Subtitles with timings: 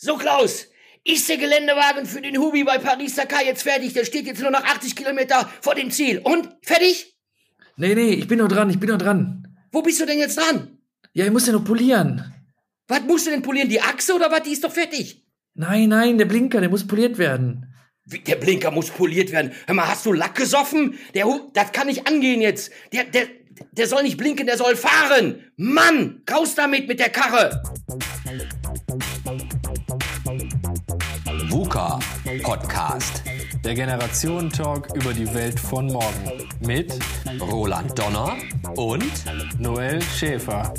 [0.00, 0.68] So, Klaus,
[1.02, 3.94] ist der Geländewagen für den Hubi bei Paris-Dakar jetzt fertig?
[3.94, 6.20] Der steht jetzt nur noch 80 Kilometer vor dem Ziel.
[6.22, 6.48] Und?
[6.62, 7.16] Fertig?
[7.76, 9.56] Nee, nee, ich bin noch dran, ich bin noch dran.
[9.72, 10.78] Wo bist du denn jetzt dran?
[11.14, 12.32] Ja, ich muss ja noch polieren.
[12.86, 13.68] Was musst du denn polieren?
[13.68, 14.44] Die Achse oder was?
[14.44, 15.26] Die ist doch fertig.
[15.54, 17.74] Nein, nein, der Blinker, der muss poliert werden.
[18.04, 19.50] Wie, Der Blinker muss poliert werden.
[19.66, 20.96] Hör mal, hast du Lack gesoffen?
[21.14, 22.70] Der, das kann nicht angehen jetzt.
[22.92, 23.26] Der, der,
[23.72, 25.44] der soll nicht blinken, der soll fahren.
[25.56, 27.60] Mann, raus damit mit der Karre.
[31.78, 32.00] VUCA
[32.42, 33.22] Podcast.
[33.64, 36.48] Der Generationen-Talk über die Welt von morgen.
[36.58, 36.92] Mit
[37.40, 38.34] Roland Donner
[38.74, 39.04] und
[39.60, 40.74] Noel Schäfer.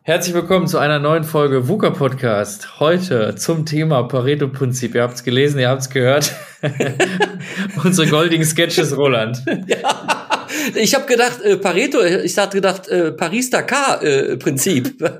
[0.00, 2.80] Herzlich willkommen zu einer neuen Folge VUCA Podcast.
[2.80, 4.94] Heute zum Thema Pareto-Prinzip.
[4.94, 6.34] Ihr habt es gelesen, ihr habt es gehört.
[7.84, 9.44] Unsere goldigen Sketches, Roland.
[10.74, 14.94] Ich habe gedacht, äh, Pareto, ich hatte gedacht, äh, Paris-Dakar-Prinzip.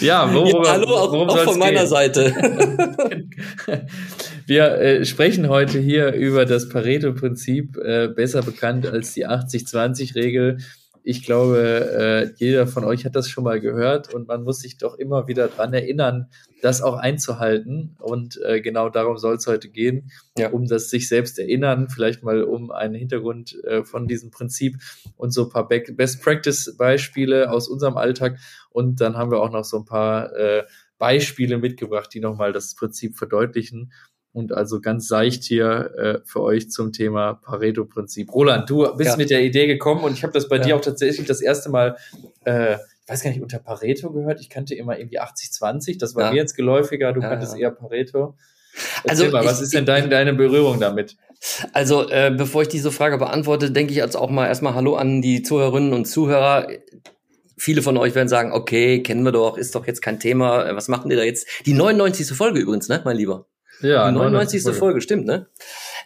[0.00, 1.88] Ja, worüber, ja, hallo, auch, auch von meiner gehen?
[1.88, 2.32] Seite.
[4.46, 10.58] Wir äh, sprechen heute hier über das Pareto-Prinzip, äh, besser bekannt als die 80-20-Regel.
[11.08, 14.76] Ich glaube, äh, jeder von euch hat das schon mal gehört und man muss sich
[14.76, 16.26] doch immer wieder dran erinnern,
[16.62, 17.94] das auch einzuhalten.
[18.00, 20.50] Und äh, genau darum soll es heute gehen, Ja.
[20.50, 24.78] um das sich selbst erinnern, vielleicht mal um einen Hintergrund äh, von diesem Prinzip
[25.16, 28.38] und so ein paar Be- Best-Practice-Beispiele aus unserem Alltag.
[28.70, 30.64] Und dann haben wir auch noch so ein paar äh,
[30.98, 33.92] Beispiele mitgebracht, die nochmal das Prinzip verdeutlichen
[34.36, 38.32] und also ganz seicht hier äh, für euch zum Thema Pareto-Prinzip.
[38.34, 39.16] Roland, du bist Ja.
[39.16, 40.62] mit der Idee gekommen und ich habe das bei Ja.
[40.62, 41.96] dir auch tatsächlich das erste Mal,
[42.44, 44.40] äh, ich weiß gar nicht, unter Pareto gehört.
[44.40, 46.30] Ich kannte immer irgendwie 80-20, das war Ja.
[46.32, 48.34] mir jetzt geläufiger, du kanntest eher Pareto.
[49.08, 51.16] Also Erzähl mal, was ich- ist denn dein, deine Berührung damit?
[51.72, 55.22] Also, äh, bevor ich diese Frage beantworte, denke ich jetzt auch mal erstmal Hallo an
[55.22, 56.68] die Zuhörerinnen und Zuhörer.
[57.56, 60.66] Viele von euch werden sagen, okay, kennen wir doch, ist doch jetzt kein Thema.
[60.68, 61.46] Äh, Was machen die da jetzt?
[61.64, 62.36] Die 99.
[62.36, 63.46] Folge übrigens, ne, mein Lieber?
[63.80, 64.74] Ja, Die 99.
[64.74, 65.00] Folge.
[65.00, 65.46] stimmt, ne?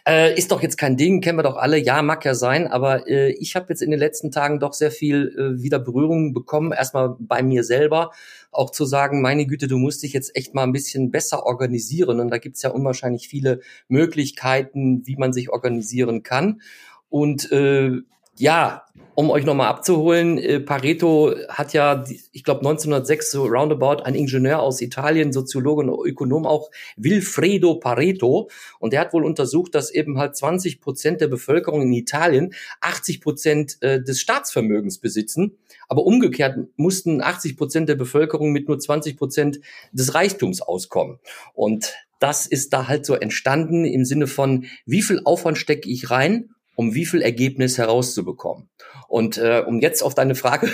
[0.07, 1.77] Äh, ist doch jetzt kein Ding, kennen wir doch alle.
[1.77, 4.91] Ja, mag ja sein, aber äh, ich habe jetzt in den letzten Tagen doch sehr
[4.91, 6.71] viel äh, wieder Berührung bekommen.
[6.71, 8.11] Erstmal bei mir selber,
[8.51, 12.19] auch zu sagen, meine Güte, du musst dich jetzt echt mal ein bisschen besser organisieren.
[12.19, 16.61] Und da gibt's ja unwahrscheinlich viele Möglichkeiten, wie man sich organisieren kann.
[17.09, 18.01] Und äh,
[18.37, 24.15] ja, um euch nochmal abzuholen, äh, Pareto hat ja, ich glaube 1906 so roundabout, ein
[24.15, 28.49] Ingenieur aus Italien, Soziologe und Ökonom auch, Wilfredo Pareto.
[28.79, 33.21] Und der hat wohl untersucht, dass eben halt 20 Prozent der Bevölkerung in Italien 80
[33.21, 35.57] Prozent äh, des Staatsvermögens besitzen.
[35.87, 39.59] Aber umgekehrt mussten 80 Prozent der Bevölkerung mit nur 20 Prozent
[39.91, 41.19] des Reichtums auskommen.
[41.53, 46.11] Und das ist da halt so entstanden im Sinne von, wie viel Aufwand stecke ich
[46.11, 48.67] rein, um wie viel Ergebnis herauszubekommen.
[49.07, 50.67] Und äh, um jetzt auf deine Frage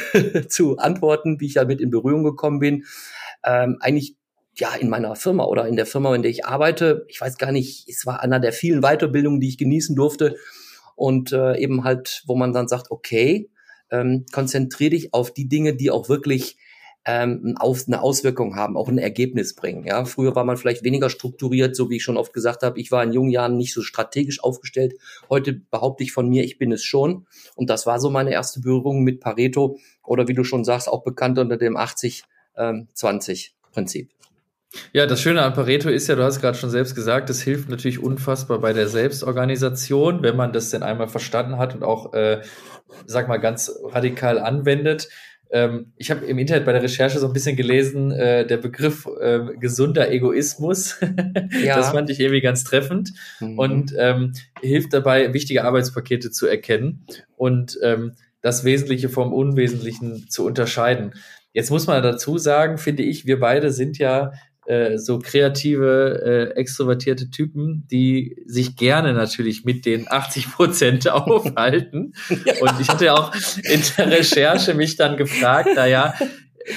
[0.47, 2.85] zu antworten, wie ich damit in Berührung gekommen bin,
[3.43, 4.15] ähm, eigentlich
[4.55, 7.51] ja in meiner Firma oder in der Firma, in der ich arbeite, ich weiß gar
[7.51, 10.37] nicht, es war einer der vielen Weiterbildungen, die ich genießen durfte
[10.95, 13.49] und äh, eben halt, wo man dann sagt, okay,
[13.91, 16.57] ähm, konzentriere dich auf die Dinge, die auch wirklich
[17.07, 19.85] ähm, eine Auswirkung haben, auch ein Ergebnis bringen.
[19.85, 22.77] Ja, früher war man vielleicht weniger strukturiert, so wie ich schon oft gesagt habe.
[22.81, 24.95] Ich war in jungen Jahren nicht so strategisch aufgestellt.
[25.29, 27.25] Heute behaupte ich von mir, ich bin es schon.
[27.55, 31.05] Und das war so meine erste Berührung mit Pareto oder wie du schon sagst, auch
[31.05, 34.09] bekannt unter dem 80-20-Prinzip.
[34.91, 37.69] Ja, das Schöne an Pareto ist ja, du hast gerade schon selbst gesagt, es hilft
[37.69, 42.41] natürlich unfassbar bei der Selbstorganisation, wenn man das denn einmal verstanden hat und auch, äh,
[43.05, 45.07] sag mal, ganz radikal anwendet.
[45.51, 49.07] Ähm, ich habe im Internet bei der Recherche so ein bisschen gelesen, äh, der Begriff
[49.19, 50.97] äh, gesunder Egoismus.
[51.63, 51.75] Ja.
[51.77, 53.59] Das fand ich irgendwie ganz treffend Mhm.
[53.59, 60.45] und ähm, hilft dabei, wichtige Arbeitspakete zu erkennen und ähm, das Wesentliche vom Unwesentlichen zu
[60.45, 61.13] unterscheiden.
[61.53, 64.31] Jetzt muss man dazu sagen, finde ich, wir beide sind ja
[64.67, 72.13] äh, so kreative, äh, extrovertierte Typen, die sich gerne natürlich mit den 80 Prozent aufhalten.
[72.61, 73.33] Und ich hatte auch
[73.63, 76.13] in der Recherche mich dann gefragt, naja,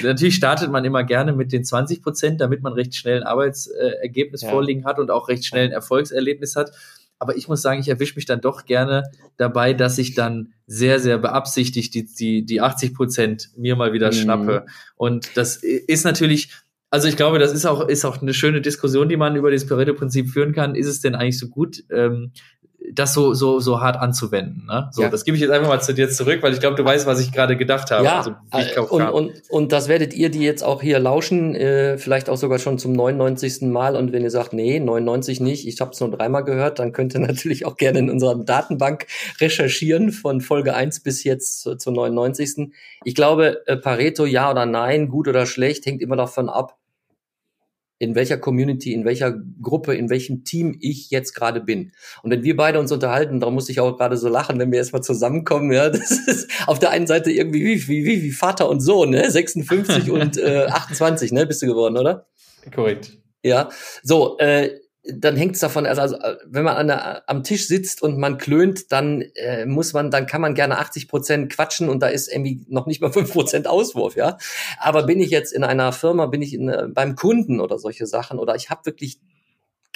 [0.05, 4.43] natürlich startet man immer gerne mit den 20 Prozent, damit man recht schnell ein Arbeitsergebnis
[4.43, 4.51] Ja.
[4.51, 6.71] vorliegen hat und auch recht schnell ein Erfolgserlebnis hat.
[7.19, 9.03] Aber ich muss sagen, ich erwische mich dann doch gerne
[9.37, 14.09] dabei, dass ich dann sehr, sehr beabsichtigt die, die, die 80 Prozent mir mal wieder
[14.09, 14.13] Mhm.
[14.13, 14.67] schnappe.
[14.97, 16.51] Und das ist natürlich,
[16.91, 19.67] also ich glaube, das ist auch, ist auch eine schöne Diskussion, die man über das
[19.67, 20.75] Pareto-Prinzip führen kann.
[20.75, 22.33] Ist es denn eigentlich so gut, ähm,
[22.93, 24.65] das so so so hart anzuwenden.
[24.67, 24.89] Ne?
[24.93, 25.11] So, Ja.
[25.11, 27.21] das gebe ich jetzt einfach mal zu dir zurück, weil ich glaube, du weißt, was
[27.21, 28.05] ich gerade gedacht habe.
[28.05, 28.19] Ja,
[28.51, 29.15] also, äh, und, kam.
[29.15, 32.79] und, und das werdet ihr, die jetzt auch hier lauschen, äh, vielleicht auch sogar schon
[32.79, 33.61] zum 99.
[33.71, 33.95] Mal.
[33.97, 37.15] Und wenn ihr sagt, nee, 99 nicht, ich habe es nur dreimal gehört, dann könnt
[37.15, 39.07] ihr natürlich auch gerne in unserer Datenbank
[39.41, 42.73] recherchieren von Folge 1 bis jetzt zu- zur 99.
[43.05, 46.77] Ich glaube, äh, Pareto, ja oder nein, gut oder schlecht, hängt immer davon ab,
[48.01, 51.93] in welcher Community, in welcher Gruppe, in welchem Team ich jetzt gerade bin.
[52.23, 54.79] Und wenn wir beide uns unterhalten, darum muss ich auch gerade so lachen, wenn wir
[54.79, 58.71] erstmal zusammenkommen, ja, das ist auf der einen Seite irgendwie wie, wie, wie, wie Vater
[58.71, 59.31] und Sohn, ne?
[59.31, 62.27] 56 und äh, 28, ne, bist du geworden, oder?
[62.75, 63.19] Korrekt.
[63.43, 63.69] Ja,
[64.03, 64.71] so, äh,
[65.15, 66.17] dann hängt es davon, also, also
[66.47, 70.27] wenn man an der, am Tisch sitzt und man klönt, dann äh, muss man, dann
[70.27, 73.67] kann man gerne 80 Prozent quatschen und da ist irgendwie noch nicht mal 5 Prozent
[73.67, 74.39] Auswurf, ja.
[74.79, 78.07] Aber bin ich jetzt in einer Firma, bin ich in, äh, beim Kunden oder solche
[78.07, 79.19] Sachen oder ich habe wirklich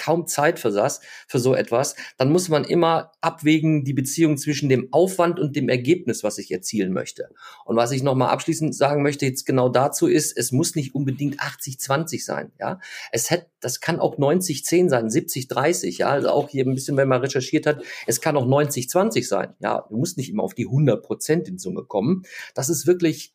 [0.05, 4.69] kaum Zeit für das, für so etwas, dann muss man immer abwägen die Beziehung zwischen
[4.69, 7.31] dem Aufwand und dem Ergebnis, was ich erzielen möchte.
[7.65, 11.41] Und was ich nochmal abschließend sagen möchte jetzt genau dazu ist, es muss nicht unbedingt
[11.41, 12.81] 80-20 sein, ja.
[13.13, 16.09] Es hätte, das kann auch 90-10 sein, 70-30, ja.
[16.09, 19.87] Also auch hier ein bisschen, wenn man recherchiert hat, es kann auch 90-20 sein, ja.
[19.89, 22.25] Du musst nicht immer auf die 100 Prozent in Summe kommen.
[22.55, 23.35] Das ist wirklich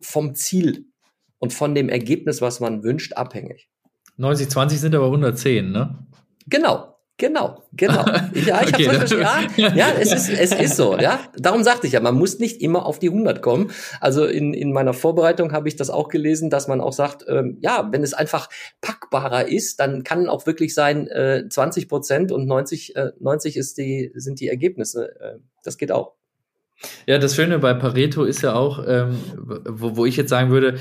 [0.00, 0.86] vom Ziel
[1.38, 3.70] und von dem Ergebnis, was man wünscht, abhängig.
[4.16, 5.98] 90, 20 sind aber 110, ne?
[6.48, 8.04] Genau, genau, genau.
[8.34, 8.88] Ja, ich Okay.
[8.88, 9.20] habe
[9.56, 11.20] ja, ja, es ist, es ist so, ja.
[11.36, 13.70] Darum sagte ich ja, man muss nicht immer auf die 100 kommen.
[14.00, 17.58] Also in, in meiner Vorbereitung habe ich das auch gelesen, dass man auch sagt, ähm,
[17.60, 18.48] ja, wenn es einfach
[18.80, 23.78] packbarer ist, dann kann auch wirklich sein äh, 20 Prozent und 90, äh, 90 ist
[23.78, 25.18] die, sind die Ergebnisse.
[25.20, 26.15] Äh, das geht auch.
[27.06, 29.16] Ja, das Schöne bei Pareto ist ja auch, ähm,
[29.64, 30.76] wo, wo ich jetzt sagen würde,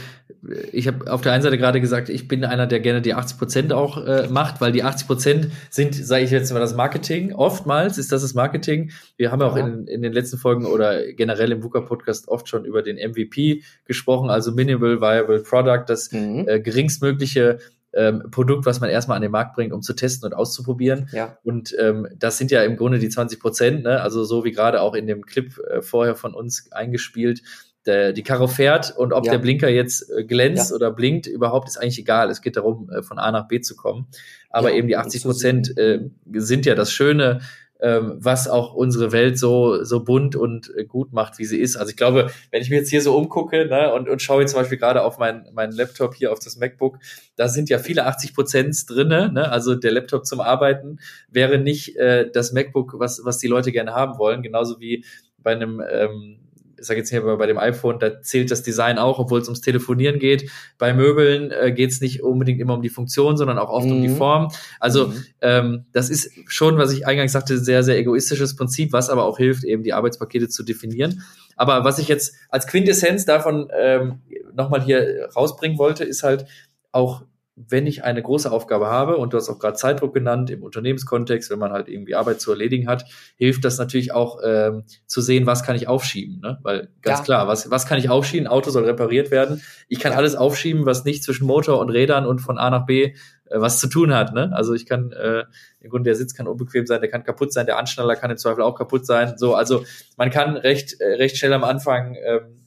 [0.71, 3.37] ich habe auf der einen Seite gerade gesagt, ich bin einer, der gerne die 80
[3.37, 7.33] Prozent auch äh, macht, weil die 80 Prozent sind, sage ich jetzt mal, das Marketing.
[7.33, 8.91] Oftmals ist das das Marketing.
[9.17, 12.65] Wir haben ja auch in, in den letzten Folgen oder generell im VUCA-Podcast oft schon
[12.65, 16.45] über den MVP gesprochen, also Minimal Viable Product, das Mhm.
[16.47, 17.59] äh, geringstmögliche
[17.95, 21.09] ähm, Produkt, was man erstmal an den Markt bringt, um zu testen und auszuprobieren.
[21.13, 24.01] Ja, Und ähm, das sind ja im Grunde die 20 Prozent, ne?
[24.01, 27.41] also so wie gerade auch in dem Clip äh, vorher von uns eingespielt.
[27.85, 29.33] Der, die Karre fährt und ob Ja.
[29.33, 30.75] der Blinker jetzt äh, glänzt Ja.
[30.75, 32.29] oder blinkt, überhaupt ist eigentlich egal.
[32.31, 34.07] Es geht darum, äh, von A nach B zu kommen.
[34.49, 35.99] Aber eben die und 80 zu Prozent äh,
[36.33, 37.41] sind ja das Schöne,
[37.79, 41.75] was auch unsere Welt so, so bunt und äh, gut macht, wie sie ist.
[41.75, 44.51] Also ich glaube, wenn ich mir jetzt hier so umgucke ne, und, und schaue jetzt
[44.51, 46.99] zum Beispiel gerade auf meinen meinen Laptop hier, auf das MacBook,
[47.35, 49.31] da sind ja viele 80 Prozent drinne.
[49.31, 49.51] Ne?
[49.51, 50.99] Also der Laptop zum Arbeiten
[51.29, 54.41] wäre nicht äh, das MacBook, was, was die Leute gerne haben wollen.
[54.41, 55.03] Genauso wie
[55.37, 56.44] bei einem ähm,
[56.85, 59.61] ich sage jetzt hier bei dem iPhone, da zählt das Design auch, obwohl es ums
[59.61, 60.51] Telefonieren geht.
[60.77, 64.01] Bei Möbeln äh, geht es nicht unbedingt immer um die Funktion, sondern auch oft um
[64.01, 64.17] die Mhm.
[64.17, 64.51] Form.
[64.79, 65.25] Also Mhm.
[65.41, 69.37] ähm, das ist schon, was ich eingangs sagte, sehr, sehr egoistisches Prinzip, was aber auch
[69.37, 71.23] hilft, eben die Arbeitspakete zu definieren.
[71.55, 74.19] Aber was ich jetzt als Quintessenz davon ähm,
[74.53, 76.45] nochmal hier rausbringen wollte, ist halt
[76.91, 77.23] auch,
[77.55, 81.49] wenn ich eine große Aufgabe habe, und du hast auch gerade Zeitdruck genannt, im Unternehmenskontext,
[81.49, 83.05] wenn man halt irgendwie Arbeit zu erledigen hat,
[83.37, 86.41] hilft das natürlich auch ähm, zu sehen, was kann ich aufschieben.
[86.41, 86.59] Ne?
[86.63, 87.23] Weil ganz Ja.
[87.23, 88.47] klar, was, was kann ich aufschieben?
[88.47, 89.61] Auto soll repariert werden.
[89.87, 93.13] Ich kann alles aufschieben, was nicht zwischen Motor und Rädern und von A nach B
[93.45, 94.33] äh, was zu tun hat.
[94.33, 94.51] Ne?
[94.53, 95.45] Also ich kann, äh,
[95.79, 98.37] im Grunde der Sitz kann unbequem sein, der kann kaputt sein, der Anschnaller kann im
[98.37, 99.37] Zweifel auch kaputt sein.
[99.37, 99.85] So, also
[100.17, 102.64] man kann recht, äh, recht schnell am Anfang ähm,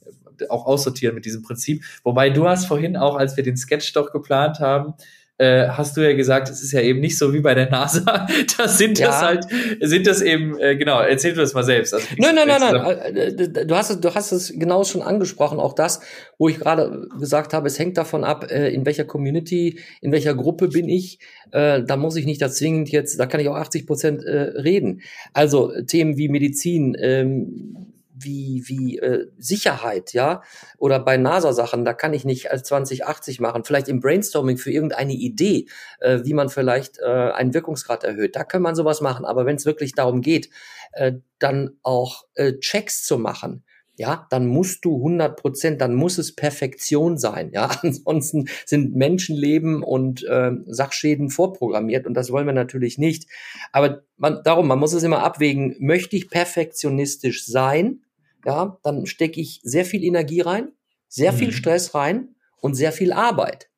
[0.49, 1.83] auch aussortieren mit diesem Prinzip.
[2.03, 4.93] Wobei du hast vorhin auch, als wir den Sketch doch geplant haben,
[5.41, 8.27] äh, hast du ja gesagt, es ist ja eben nicht so wie bei der NASA.
[8.57, 9.21] Das sind das Ja.
[9.21, 9.45] halt,
[9.79, 11.93] sind das eben, äh, genau, erzähl du das mal selbst.
[11.93, 13.15] Also, Nein, nein, nein, nein.
[13.15, 15.61] Äh, Du hast es, du hast es genau schon angesprochen.
[15.61, 16.01] Auch das,
[16.37, 20.35] wo ich gerade gesagt habe, es hängt davon ab, äh, in welcher Community, in welcher
[20.35, 21.19] Gruppe bin ich.
[21.51, 24.37] Äh, Da muss ich nicht da zwingend jetzt, da kann ich auch 80 Prozent äh,
[24.59, 24.99] reden.
[25.31, 27.88] Also äh, Themen wie Medizin, ähm,
[28.23, 30.43] wie, wie äh, Sicherheit, ja,
[30.77, 33.63] oder bei NASA-Sachen, da kann ich nicht als 2080 machen.
[33.63, 35.67] Vielleicht im Brainstorming für irgendeine Idee,
[35.99, 38.35] äh, wie man vielleicht äh, einen Wirkungsgrad erhöht.
[38.35, 39.25] Da kann man sowas machen.
[39.25, 40.49] Aber wenn es wirklich darum geht,
[40.93, 43.63] äh, dann auch äh, Checks zu machen,
[43.99, 47.65] ja, dann musst du 100 Prozent, dann muss es Perfektion sein, ja.
[47.83, 53.29] Ansonsten sind Menschenleben und äh, Sachschäden vorprogrammiert und das wollen wir natürlich nicht.
[53.73, 57.99] Aber man, darum, man muss es immer abwägen, möchte ich perfektionistisch sein,
[58.45, 60.71] ja, dann stecke ich sehr viel Energie rein,
[61.07, 61.53] sehr viel Mhm.
[61.53, 63.69] Stress rein und sehr viel Arbeit.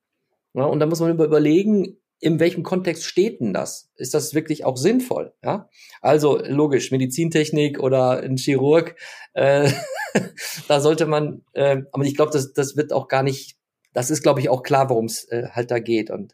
[0.54, 3.90] Ja, und da muss man über- überlegen, in welchem Kontext steht denn das?
[3.96, 5.34] Ist das wirklich auch sinnvoll?
[5.44, 5.70] Ja,
[6.02, 8.96] also logisch, Medizintechnik oder ein Chirurg,
[9.34, 9.72] äh,
[10.68, 13.58] da sollte man, äh, aber ich glaube, das, das wird auch gar nicht
[13.94, 16.10] das ist, glaube ich, auch klar, worum es äh, halt da geht.
[16.10, 16.34] Und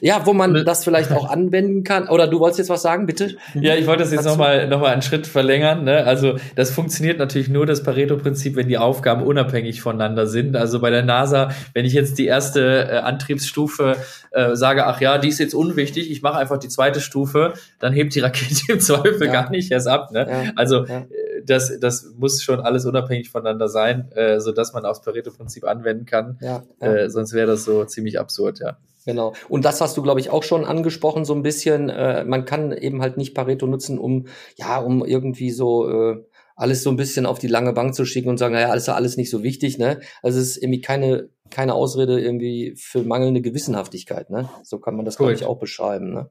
[0.00, 2.08] ja, wo man das vielleicht auch anwenden kann.
[2.08, 3.36] Oder du wolltest jetzt was sagen, bitte?
[3.54, 5.84] Ja, ich wollte das jetzt nochmal noch mal einen Schritt verlängern.
[5.84, 6.04] Ne?
[6.04, 10.56] Also das funktioniert natürlich nur das Pareto-Prinzip, wenn die Aufgaben unabhängig voneinander sind.
[10.56, 13.96] Also bei der NASA, wenn ich jetzt die erste äh, Antriebsstufe
[14.32, 17.92] äh, sage, ach ja, die ist jetzt unwichtig, ich mache einfach die zweite Stufe, dann
[17.92, 19.32] hebt die Rakete im Zweifel ja.
[19.32, 20.10] gar nicht erst ab.
[20.12, 20.26] Ne?
[20.28, 20.52] Ja.
[20.56, 21.06] Also ja.
[21.46, 25.64] Das, das muss schon alles unabhängig voneinander sein, äh, so dass man auch das Pareto-Prinzip
[25.64, 26.38] anwenden kann.
[26.40, 28.78] Ja, äh, sonst wäre das so ziemlich absurd, ja.
[29.06, 29.32] Genau.
[29.48, 31.88] Und das hast du, glaube ich, auch schon angesprochen, so ein bisschen.
[31.88, 36.82] Äh, man kann eben halt nicht Pareto nutzen, um, ja, um irgendwie so äh, alles
[36.82, 39.30] so ein bisschen auf die lange Bank zu schicken und sagen, naja, alles alles nicht
[39.30, 40.00] so wichtig, ne?
[40.22, 44.50] Also es ist irgendwie keine, keine Ausrede irgendwie für mangelnde Gewissenhaftigkeit, ne?
[44.62, 46.30] So kann man das, glaube ich, auch beschreiben, ne?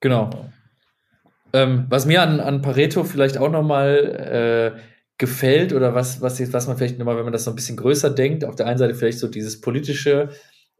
[0.00, 0.30] Genau.
[1.52, 4.80] Ähm, was mir an, an Pareto vielleicht auch nochmal äh,
[5.18, 8.10] gefällt oder was, was, was man vielleicht nochmal, wenn man das so ein bisschen größer
[8.10, 10.30] denkt, auf der einen Seite vielleicht so dieses politische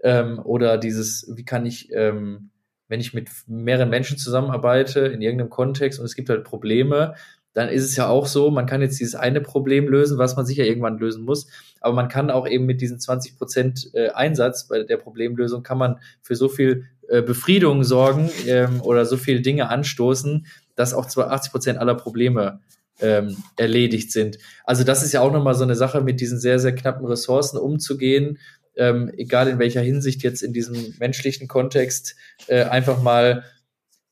[0.03, 2.51] ähm, oder dieses, wie kann ich, ähm,
[2.89, 7.15] wenn ich mit mehreren Menschen zusammenarbeite in irgendeinem Kontext und es gibt halt Probleme,
[7.55, 10.47] dann ist es ja auch so, man kann jetzt dieses eine Problem lösen, was man
[10.47, 11.47] sicher irgendwann lösen muss,
[11.81, 15.79] aber man kann auch eben mit diesen 20 Prozent äh, Einsatz bei der Problemlösung kann
[15.79, 21.07] man für so viel äh, Befriedung sorgen ähm, oder so viele Dinge anstoßen, dass auch
[21.07, 22.61] zwar 80 Prozent aller Probleme
[23.01, 24.39] ähm, erledigt sind.
[24.65, 27.59] Also das ist ja auch nochmal so eine Sache, mit diesen sehr, sehr knappen Ressourcen
[27.59, 28.39] umzugehen,
[28.77, 33.45] ähm, egal in welcher Hinsicht jetzt in diesem menschlichen Kontext, äh, einfach mal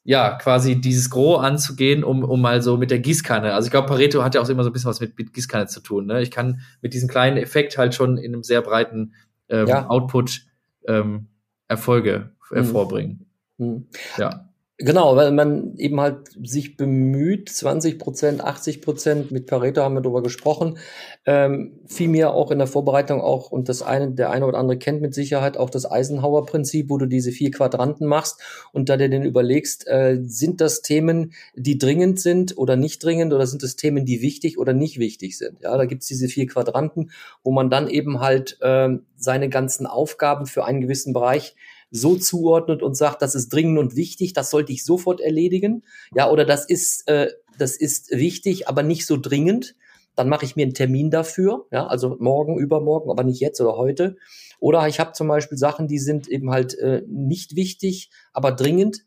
[0.03, 3.53] ja, quasi dieses Gros anzugehen, um, um mal so mit der Gießkanne.
[3.53, 5.67] Also ich glaube, Pareto hat ja auch immer so ein bisschen was mit, mit Gießkanne
[5.67, 6.07] zu tun.
[6.07, 6.23] Ne?
[6.23, 9.15] Ich kann mit diesem kleinen Effekt halt schon in einem sehr breiten
[9.49, 9.89] ähm, ja.
[9.89, 10.43] Output
[10.87, 11.29] ähm,
[11.69, 12.55] Erfolge mhm.
[12.57, 13.27] hervorbringen.
[13.59, 13.87] Mhm.
[14.17, 14.50] Ja.
[14.83, 20.01] Genau, weil man eben halt sich bemüht, 20 Prozent, 80 Prozent, mit Pareto haben wir
[20.01, 20.79] darüber gesprochen,
[21.27, 24.79] ähm, fiel mir auch in der Vorbereitung auch, und das eine, der eine oder andere
[24.79, 28.41] kennt mit Sicherheit auch das Eisenhower-Prinzip, wo du diese vier Quadranten machst
[28.73, 33.35] und da dir dann überlegst, äh, sind das Themen, die dringend sind oder nicht dringend
[33.35, 35.61] oder sind das Themen, die wichtig oder nicht wichtig sind?
[35.61, 37.11] Ja, da gibt's diese vier Quadranten,
[37.45, 41.55] wo man dann eben halt äh, seine ganzen Aufgaben für einen gewissen Bereich
[41.91, 45.83] so zuordnet und sagt, das ist dringend und wichtig, das sollte ich sofort erledigen,
[46.15, 49.75] ja, oder das ist, äh, das ist wichtig, aber nicht so dringend,
[50.17, 53.77] dann mache ich mir einen Termin dafür, ja, also morgen, übermorgen, aber nicht jetzt oder
[53.77, 54.17] heute.
[54.59, 59.07] Oder ich habe zum Beispiel Sachen, die sind eben halt äh, nicht wichtig, aber dringend.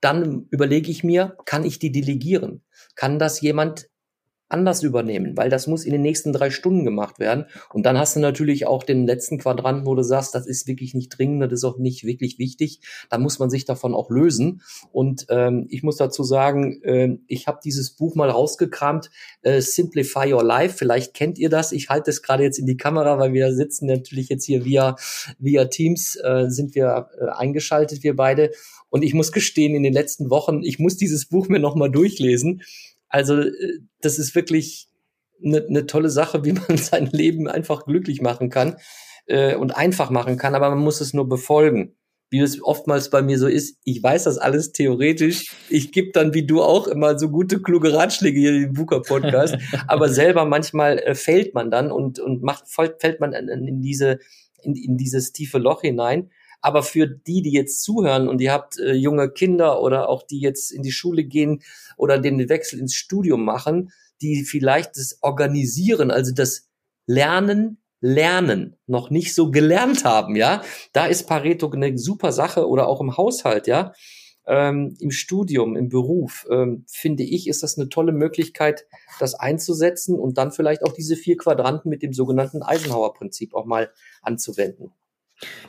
[0.00, 2.62] Dann überlege ich mir, kann ich die delegieren?
[2.94, 3.88] Kann das jemand
[4.48, 7.46] anders übernehmen, weil das muss in den nächsten drei Stunden gemacht werden.
[7.72, 10.94] Und dann hast du natürlich auch den letzten Quadranten, wo du sagst, das ist wirklich
[10.94, 12.80] nicht dringend, das ist auch nicht wirklich wichtig.
[13.10, 14.62] Da muss man sich davon auch lösen.
[14.92, 19.10] Und ähm, ich muss dazu sagen, äh, ich habe dieses Buch mal rausgekramt,
[19.42, 20.76] äh, Simplify Your Life.
[20.78, 21.72] Vielleicht kennt ihr das.
[21.72, 24.94] Ich halte es gerade jetzt in die Kamera, weil wir sitzen natürlich jetzt hier via,
[25.40, 28.52] via Teams, äh, sind wir äh, eingeschaltet, wir beide.
[28.90, 32.62] Und ich muss gestehen, in den letzten Wochen, ich muss dieses Buch mir nochmal durchlesen
[33.08, 33.52] also äh,
[34.00, 34.88] das ist wirklich
[35.44, 38.76] eine, eine tolle Sache, wie man sein Leben einfach glücklich machen kann
[39.26, 41.96] äh, und einfach machen kann, aber man muss es nur befolgen.
[42.28, 45.54] Wie es oftmals bei mir so ist, ich weiß das alles theoretisch.
[45.68, 49.56] Ich gebe dann, wie du auch, immer so gute, kluge Ratschläge hier im Buka-Podcast.
[49.86, 54.18] aber selber manchmal äh, fällt man dann und, und macht, fällt man in, in diese,
[54.64, 56.30] in, in dieses tiefe Loch hinein.
[56.66, 60.40] Aber für die, die jetzt zuhören und ihr habt äh, junge Kinder oder auch die
[60.40, 61.62] jetzt in die Schule gehen
[61.96, 66.68] oder den Wechsel ins Studium machen, die vielleicht das Organisieren, also das
[67.06, 70.60] Lernen, Lernen noch nicht so gelernt haben, ja,
[70.92, 73.92] da ist Pareto eine super Sache oder auch im Haushalt, ja,
[74.48, 78.86] ähm, im Studium, im Beruf, ähm, finde ich, ist das eine tolle Möglichkeit,
[79.20, 83.92] das einzusetzen und dann vielleicht auch diese vier Quadranten mit dem sogenannten Eisenhower-Prinzip auch mal
[84.20, 84.90] anzuwenden.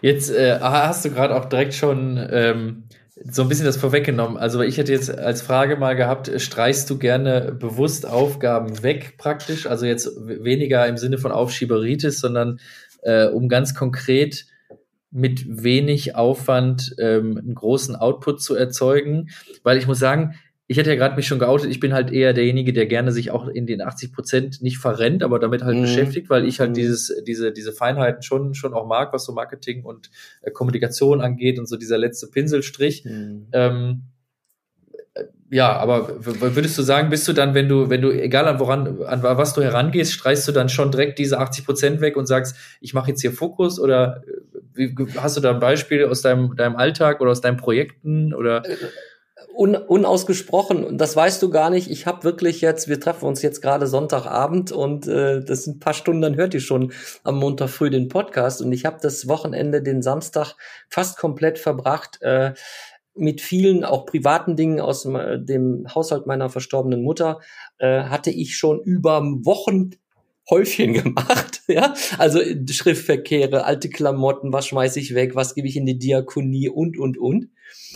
[0.02, 2.84] Jetzt äh, hast du gerade auch direkt schon ähm,
[3.24, 4.38] so ein bisschen das vorweggenommen.
[4.38, 9.66] Also ich hätte jetzt als Frage mal gehabt, streichst du gerne bewusst Aufgaben weg praktisch?
[9.66, 12.60] Also jetzt weniger im Sinne von Aufschieberitis, sondern
[13.02, 14.46] äh, um ganz konkret
[15.10, 19.30] mit wenig Aufwand ähm, einen großen Output zu erzeugen.
[19.64, 20.36] Weil ich muss sagen,
[20.70, 23.32] ich hätte ja gerade mich schon geoutet, ich bin halt eher derjenige, der gerne sich
[23.32, 25.84] auch in den 80 Prozent nicht verrennt, aber damit halt mhm.
[25.84, 26.76] beschäftigt, weil ich halt mhm.
[26.76, 30.10] dieses, diese, diese Feinheiten schon, schon auch mag, was so Marketing und
[30.42, 33.06] äh, Kommunikation angeht und so dieser letzte Pinselstrich.
[33.06, 33.48] Mhm.
[33.54, 34.02] Ähm,
[35.14, 38.60] äh, ja, aber würdest du sagen, bist du dann, wenn du, wenn du, egal an
[38.60, 42.26] woran, an was du herangehst, streichst du dann schon direkt diese 80 Prozent weg und
[42.26, 46.22] sagst, ich mache jetzt hier Fokus oder äh, wie, hast du da ein Beispiel aus
[46.22, 48.64] deinem, deinem Alltag oder aus deinen Projekten oder?
[49.56, 51.90] Un, unausgesprochen, und das weißt du gar nicht.
[51.90, 55.80] Ich habe wirklich jetzt, wir treffen uns jetzt gerade Sonntagabend und äh, das sind ein
[55.80, 56.92] paar Stunden, dann hört ihr schon
[57.24, 58.62] am Montag früh den Podcast.
[58.62, 60.56] Und ich habe das Wochenende, den Samstag,
[60.90, 62.22] fast komplett verbracht.
[62.22, 62.54] Äh,
[63.16, 67.40] mit vielen auch privaten Dingen aus dem Haushalt meiner verstorbenen Mutter
[67.80, 69.92] äh, hatte ich schon über Wochen
[70.50, 71.94] Häufchen gemacht, ja.
[72.18, 72.40] Also
[72.70, 77.18] Schriftverkehre, alte Klamotten, was schmeiße ich weg, was gebe ich in die Diakonie und und
[77.18, 77.50] und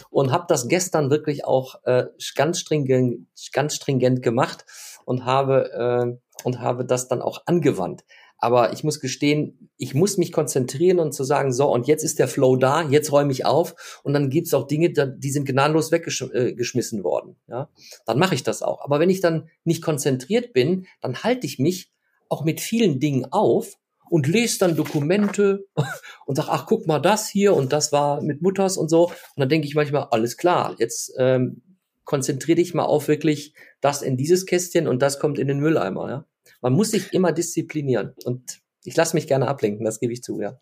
[0.10, 2.06] und habe das gestern wirklich auch äh,
[2.36, 4.66] ganz stringent, ganz stringent gemacht
[5.06, 8.04] und habe äh, und habe das dann auch angewandt.
[8.44, 12.18] Aber ich muss gestehen, ich muss mich konzentrieren und zu sagen, so, und jetzt ist
[12.18, 15.92] der Flow da, jetzt räume ich auf und dann gibt's auch Dinge, die sind gnadenlos
[15.92, 17.36] weggeschmissen äh, worden.
[17.48, 17.70] Ja?
[18.08, 18.84] Dann mache ich das auch.
[18.84, 21.91] Aber wenn ich dann nicht konzentriert bin, dann halte ich mich
[22.32, 23.78] auch mit vielen Dingen auf
[24.10, 25.68] und lese dann Dokumente
[26.26, 29.08] und sag, ach, guck mal das hier und das war mit Mutters und so.
[29.08, 31.62] Und dann denke ich manchmal, alles klar, jetzt ähm,
[32.06, 36.10] konzentriere dich mal auf wirklich das in dieses Kästchen und das kommt in den Mülleimer.
[36.10, 36.26] Ja?
[36.62, 40.42] Man muss sich immer disziplinieren und ich lasse mich gerne ablenken, das gebe ich zu,
[40.42, 40.60] ja.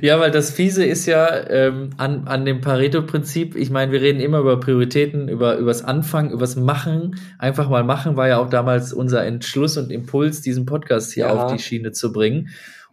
[0.00, 4.20] Ja, weil das Fiese ist ja ähm, an, an dem Pareto-Prinzip, ich meine, wir reden
[4.20, 7.16] immer über Prioritäten, über übers Anfangen, übers Machen.
[7.38, 11.32] Einfach mal machen war ja auch damals unser Entschluss und Impuls, diesen Podcast hier ja.
[11.32, 12.48] auf die Schiene zu bringen.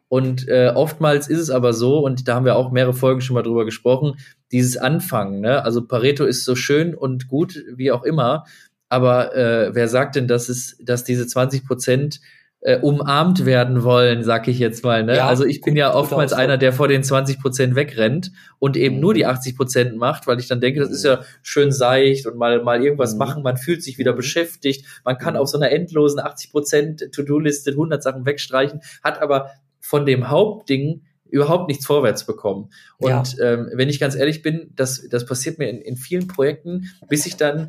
[0.10, 3.36] Und äh, oftmals ist es aber so, und da haben wir auch mehrere Folgen schon
[3.36, 4.18] mal drüber gesprochen,
[4.52, 5.40] dieses Anfangen.
[5.40, 5.64] Ne?
[5.64, 8.44] Also Pareto ist so schön und gut wie auch immer,
[8.90, 12.20] aber äh, wer sagt denn, dass es, dass diese 20 Prozent
[12.62, 15.04] äh, umarmt werden wollen, sag ich jetzt mal.
[15.04, 15.18] Ne?
[15.18, 18.96] Ja, also ich bin ja oftmals einer, der vor den 20 Prozent wegrennt und eben
[18.96, 19.02] mhm.
[19.02, 22.38] nur die 80 Prozent macht, weil ich dann denke, das ist ja schön seicht und
[22.38, 23.20] mal, mal irgendwas mhm.
[23.20, 25.40] machen, man fühlt sich wieder beschäftigt, man kann mhm.
[25.40, 29.50] auf so einer endlosen 80 Prozent To-Do-Liste 100 Sachen wegstreichen, hat aber
[29.80, 31.02] von dem Hauptding
[31.32, 32.70] überhaupt nichts vorwärts bekommen.
[32.98, 33.54] Und ja.
[33.54, 37.26] ähm, wenn ich ganz ehrlich bin, das, das passiert mir in, in vielen Projekten, bis
[37.26, 37.68] ich dann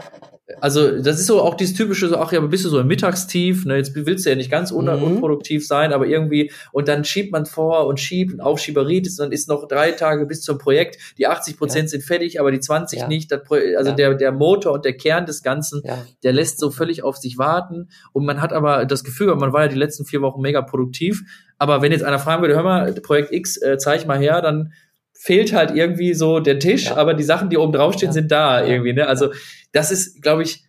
[0.61, 3.65] also das ist so auch dieses typische, so, ach ja, bist du so im Mittagstief,
[3.65, 5.03] ne, jetzt willst du ja nicht ganz un mhm.
[5.03, 9.69] unproduktiv sein, aber irgendwie, und dann schiebt man vor und schiebt und dann ist noch
[9.69, 11.89] drei Tage bis zum Projekt, die 80 Prozent ja.
[11.89, 13.09] sind fertig, aber die 20 ja.
[13.09, 13.41] nicht, das,
[13.77, 15.83] also der, der Motor und der Kern des Ganzen,
[16.23, 19.63] der lässt so völlig auf sich warten und man hat aber das Gefühl, man war
[19.63, 21.23] ja die letzten vier Wochen mega produktiv,
[21.63, 24.73] aber wenn jetzt einer fragen würde, hör mal, Projekt X, äh, zeig mal her, dann
[25.13, 26.97] fehlt halt irgendwie so der Tisch, ja.
[26.97, 28.13] aber die Sachen, die oben draufstehen, ja.
[28.13, 28.93] sind da irgendwie.
[28.93, 29.07] Ne?
[29.07, 29.33] Also
[29.71, 30.65] das ist, glaube ich,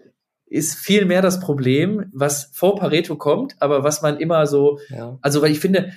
[0.45, 5.17] ist viel mehr das Problem, was vor Pareto kommt, aber was man immer so, ja.
[5.23, 5.93] also weil ich finde,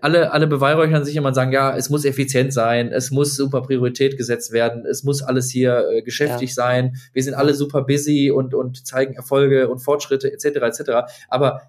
[0.00, 3.60] alle, alle beweihräuchern sich immer und sagen, ja, es muss effizient sein, es muss super
[3.60, 6.54] Priorität gesetzt werden, es muss alles hier äh, geschäftig ja.
[6.54, 10.46] sein, wir sind alle super busy und, und zeigen Erfolge und Fortschritte etc.
[10.46, 10.90] etc.
[11.28, 11.60] Aber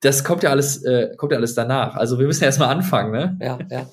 [0.00, 1.96] das kommt ja alles, äh, kommt ja alles danach.
[1.96, 3.38] Also wir müssen ja erstmal anfangen, ne?
[3.40, 3.90] Ja, ja.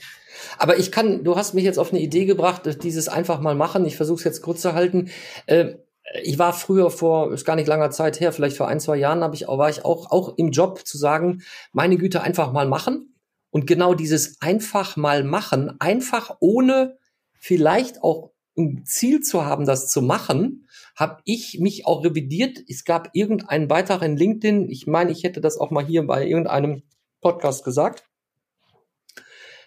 [0.58, 3.86] Aber ich kann, du hast mich jetzt auf eine Idee gebracht, dieses einfach mal machen.
[3.86, 5.10] Ich versuche es jetzt kurz zu halten.
[5.48, 5.76] Äh,
[6.24, 9.24] ich war früher vor, ist gar nicht langer Zeit her, vielleicht vor ein, zwei Jahren
[9.24, 11.42] habe ich, war ich auch, auch im Job zu sagen,
[11.72, 13.16] meine Güte, einfach mal machen.
[13.50, 16.98] Und genau dieses einfach mal machen, einfach ohne
[17.40, 22.60] vielleicht auch ein Ziel zu haben, das zu machen, habe ich mich auch revidiert.
[22.70, 24.70] Es gab irgendeinen Beitrag in LinkedIn.
[24.70, 26.84] Ich meine, ich hätte das auch mal hier bei irgendeinem
[27.22, 28.06] Podcast gesagt.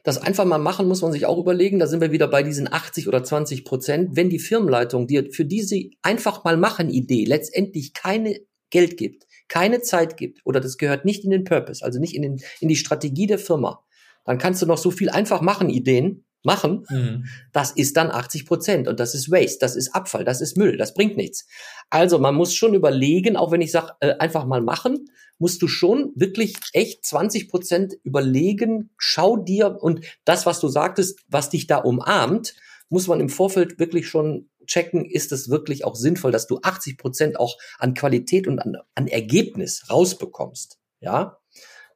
[0.04, 1.78] Das einfach mal machen muss man sich auch überlegen.
[1.78, 4.16] Da sind wir wieder bei diesen 80 oder 20 Prozent.
[4.16, 9.82] Wenn die Firmenleitung dir für diese einfach mal machen Idee letztendlich keine Geld gibt, keine
[9.82, 12.76] Zeit gibt oder das gehört nicht in den Purpose, also nicht in, den, in die
[12.76, 13.84] Strategie der Firma,
[14.24, 16.86] dann kannst du noch so viel einfach machen Ideen machen.
[16.88, 17.26] Mhm.
[17.52, 20.78] Das ist dann 80 Prozent und das ist Waste, das ist Abfall, das ist Müll,
[20.78, 21.46] das bringt nichts.
[21.90, 25.68] Also man muss schon überlegen, auch wenn ich sage, äh, einfach mal machen, musst du
[25.68, 31.66] schon wirklich echt 20 Prozent überlegen, schau dir und das, was du sagtest, was dich
[31.66, 32.56] da umarmt,
[32.88, 36.96] muss man im Vorfeld wirklich schon checken, ist es wirklich auch sinnvoll, dass du 80
[36.96, 40.78] Prozent auch an Qualität und an, an Ergebnis rausbekommst.
[41.00, 41.37] Ja,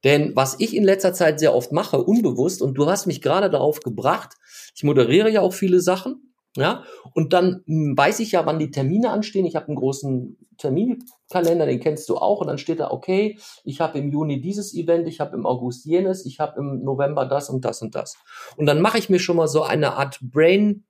[0.05, 3.51] denn was ich in letzter Zeit sehr oft mache, unbewusst, und du hast mich gerade
[3.51, 4.35] darauf gebracht,
[4.75, 6.85] ich moderiere ja auch viele Sachen, ja,
[7.15, 9.47] und dann hm, weiß ich ja, wann die Termine anstehen.
[9.47, 13.81] Ich habe einen großen Terminkalender, den kennst du auch, und dann steht da, okay, ich
[13.81, 17.49] habe im Juni dieses Event, ich habe im August jenes, ich habe im November das
[17.49, 18.19] und das und das.
[18.57, 20.85] Und dann mache ich mir schon mal so eine Art Brain,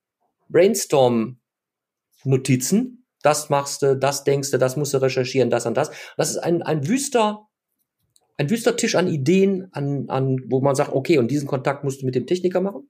[0.48, 3.06] Brainstorm-Notizen.
[3.22, 5.92] Das machst du, das denkst du, das musst du recherchieren, das und das.
[6.16, 7.46] Das ist ein, ein wüster,
[8.36, 12.02] ein wüster Tisch an Ideen, an, an, wo man sagt, okay, und diesen Kontakt musst
[12.02, 12.88] du mit dem Techniker machen.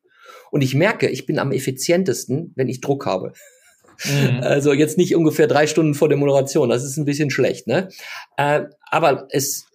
[0.50, 3.32] Und ich merke, ich bin am effizientesten, wenn ich Druck habe.
[4.04, 4.40] Mhm.
[4.42, 7.88] Also jetzt nicht ungefähr drei Stunden vor der Moderation, das ist ein bisschen schlecht, ne?
[8.36, 9.66] Äh, aber es,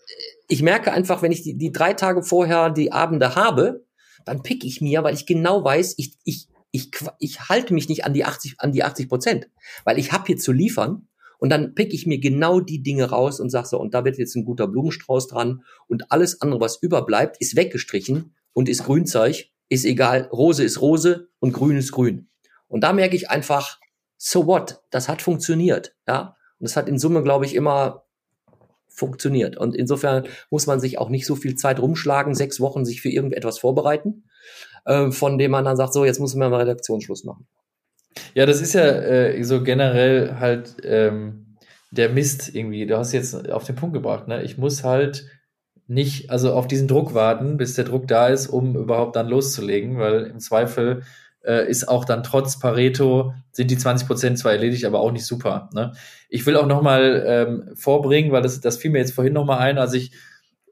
[0.48, 3.86] ich merke einfach, wenn ich die, die drei Tage vorher die Abende habe,
[4.26, 8.06] dann pick ich mir, weil ich genau weiß, ich, ich, ich, ich halte mich nicht
[8.06, 9.50] an die 80, an die 80 Prozent,
[9.86, 13.40] weil ich habe hier zu liefern und dann pick ich mir genau die Dinge raus
[13.40, 16.82] und sage so, und da wird jetzt ein guter Blumenstrauß dran und alles andere, was
[16.82, 22.30] überbleibt, ist weggestrichen und ist Grünzeug, ist egal, Rose ist Rose und Grün ist Grün.
[22.68, 23.80] Und da merke ich einfach,
[24.18, 26.36] so what, das hat funktioniert, ja.
[26.60, 28.08] Und das hat in Summe, glaube ich, immer
[28.88, 29.58] funktioniert.
[29.58, 33.10] Und insofern muss man sich auch nicht so viel Zeit rumschlagen, sechs Wochen sich für
[33.10, 34.24] irgendetwas vorbereiten,
[34.86, 37.48] äh, von dem man dann sagt, so, jetzt muss man mal Redaktionsschluss machen.
[38.34, 41.58] Ja, das ist ja äh, so generell halt ähm,
[41.92, 42.86] der Mist irgendwie.
[42.86, 44.44] Du hast jetzt auf den Punkt gebracht, ne?
[44.44, 45.26] Ich muss halt
[45.88, 49.98] nicht, also auf diesen Druck warten, bis der Druck da ist, um überhaupt dann loszulegen,
[49.98, 51.04] weil im Zweifel
[51.46, 55.26] äh, ist auch dann trotz Pareto sind die 20 Prozent zwar erledigt, aber auch nicht
[55.26, 55.70] super.
[55.74, 55.94] Ne?
[56.30, 59.46] Ich will auch noch mal ähm, vorbringen, weil das, das fiel mir jetzt vorhin noch
[59.46, 60.12] mal ein, als ich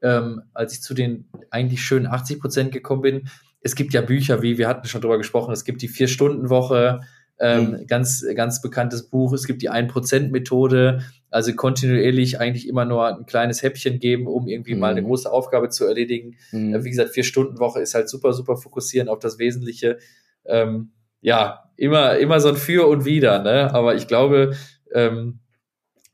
[0.02, 3.28] ähm, als ich zu den eigentlich schönen 80 Prozent gekommen bin.
[3.60, 7.00] Es gibt ja Bücher, wie wir hatten schon drüber gesprochen, es gibt die Vier-Stunden-Woche,
[7.38, 7.86] ähm, mhm.
[7.86, 9.32] ganz, ganz bekanntes Buch.
[9.32, 14.74] Es gibt die 1%-Methode, also kontinuierlich eigentlich immer nur ein kleines Häppchen geben, um irgendwie
[14.74, 14.80] mhm.
[14.80, 15.06] mal eine mhm.
[15.06, 16.36] große Aufgabe zu erledigen.
[16.52, 16.74] Mhm.
[16.74, 19.98] Äh, wie gesagt, Vier-Stunden-Woche ist halt super, super fokussieren auf das Wesentliche.
[20.44, 23.74] Ähm, ja, immer, immer so ein Für und Wider, ne?
[23.74, 24.54] Aber ich glaube,
[24.94, 25.40] ähm,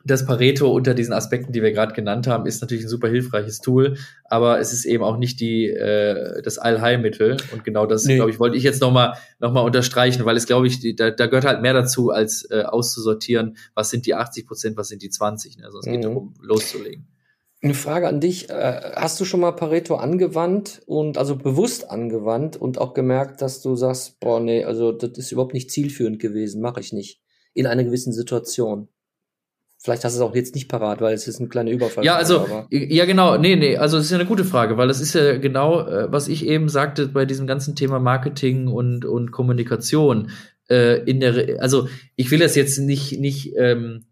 [0.04, 3.60] das Pareto unter diesen Aspekten, die wir gerade genannt haben, ist natürlich ein super hilfreiches
[3.60, 8.16] Tool, aber es ist eben auch nicht die äh, das Allheilmittel und genau das, nee.
[8.16, 11.10] glaube ich, wollte ich jetzt nochmal noch mal unterstreichen, weil es, glaube ich, die, da,
[11.10, 15.02] da gehört halt mehr dazu, als äh, auszusortieren, was sind die 80 Prozent, was sind
[15.02, 15.58] die 20.
[15.58, 15.64] Ne?
[15.64, 16.02] Also es geht mhm.
[16.02, 17.06] darum, loszulegen.
[17.64, 18.50] Eine Frage an dich.
[18.50, 23.62] Äh, hast du schon mal Pareto angewandt und also bewusst angewandt und auch gemerkt, dass
[23.62, 27.22] du sagst, boah, nee, also das ist überhaupt nicht zielführend gewesen, mache ich nicht.
[27.54, 28.88] In einer gewissen Situation.
[29.82, 32.04] Vielleicht hast du es auch jetzt nicht parat, weil es ist ein kleiner Überfall.
[32.04, 32.66] Ja, also, aber.
[32.70, 33.36] ja, genau.
[33.36, 36.10] Nee, nee, also es ist ja eine gute Frage, weil das ist ja genau, äh,
[36.12, 40.30] was ich eben sagte bei diesem ganzen Thema Marketing und, und Kommunikation.
[40.70, 44.04] Äh, in der, also, ich will das jetzt nicht, nicht, ähm,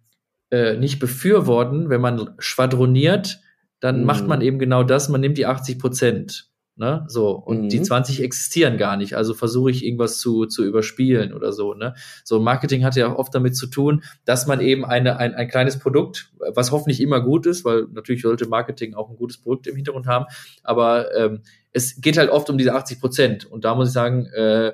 [0.51, 3.39] äh, nicht befürworten, wenn man schwadroniert,
[3.79, 4.07] dann mhm.
[4.07, 6.50] macht man eben genau das, man nimmt die 80 Prozent.
[6.81, 7.05] Ne?
[7.09, 7.69] So, und mhm.
[7.69, 9.15] die 20 existieren gar nicht.
[9.15, 11.75] Also versuche ich irgendwas zu, zu überspielen oder so.
[11.75, 11.93] Ne?
[12.25, 15.79] So, Marketing hat ja oft damit zu tun, dass man eben eine, ein, ein kleines
[15.79, 19.77] Produkt, was hoffentlich immer gut ist, weil natürlich sollte Marketing auch ein gutes Produkt im
[19.77, 20.25] Hintergrund haben,
[20.63, 21.43] aber ähm,
[21.75, 23.45] es geht halt oft um diese 80 Prozent.
[23.45, 24.73] Und da muss ich sagen, äh,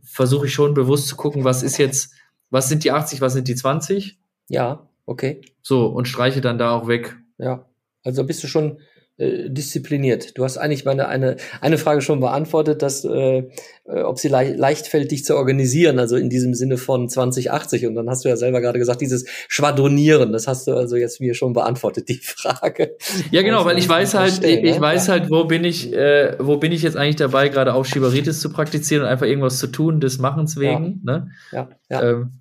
[0.00, 2.14] versuche ich schon bewusst zu gucken, was ist jetzt,
[2.50, 4.16] was sind die 80, was sind die 20?
[4.46, 5.40] Ja, okay.
[5.60, 7.16] So, und streiche dann da auch weg.
[7.36, 7.66] Ja,
[8.04, 8.78] also bist du schon
[9.18, 10.38] äh, diszipliniert.
[10.38, 13.42] Du hast eigentlich meine eine eine Frage schon beantwortet, dass äh,
[13.84, 17.86] äh ob sie le leicht fällt, dich zu organisieren, also in diesem Sinne von 2080.
[17.86, 21.20] Und dann hast du ja selber gerade gesagt, dieses Schwadronieren, das hast du also jetzt
[21.20, 22.96] mir schon beantwortet, die Frage.
[23.30, 24.80] Ja, genau, weil ich weiß halt, ich, ich ne?
[24.80, 28.40] weiß halt, wo bin ich, äh, wo bin ich jetzt eigentlich dabei, gerade auch Schibaritis
[28.40, 31.02] zu praktizieren und einfach irgendwas zu tun, des Machens wegen.
[31.06, 31.30] Ja, ne?
[31.52, 31.68] ja.
[31.90, 32.02] Ja.
[32.02, 32.32] Ähm,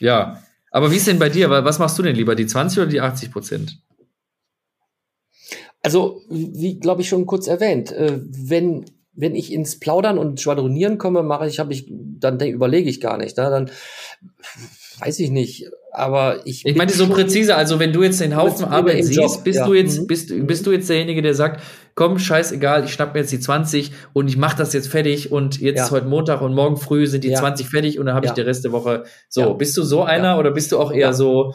[0.00, 0.42] ja.
[0.70, 1.48] Aber wie ist denn bei dir?
[1.50, 3.78] Was machst du denn lieber, die 20 oder die 80 Prozent?
[5.82, 10.98] Also, wie glaube ich schon kurz erwähnt, äh, wenn wenn ich ins Plaudern und Schwadronieren
[10.98, 13.36] komme, mache ich, habe ich, dann überlege ich gar nicht.
[13.36, 13.50] Ne?
[13.50, 13.70] Dann
[15.00, 15.68] weiß ich nicht.
[15.92, 16.64] Aber ich.
[16.64, 17.54] Ich meine so präzise.
[17.54, 19.66] Also wenn du jetzt den Haufen Arbeit siehst, Job, bist ja.
[19.66, 20.06] du jetzt, mhm.
[20.06, 21.62] bist, bist du jetzt derjenige, der sagt,
[21.94, 25.60] komm, scheißegal, ich schnapp mir jetzt die 20 und ich mache das jetzt fertig und
[25.60, 25.84] jetzt ja.
[25.84, 27.38] ist heute Montag und morgen früh sind die ja.
[27.38, 29.04] 20 fertig und dann habe ich den Rest der Woche.
[29.28, 31.54] So, bist du so einer oder bist du auch eher so?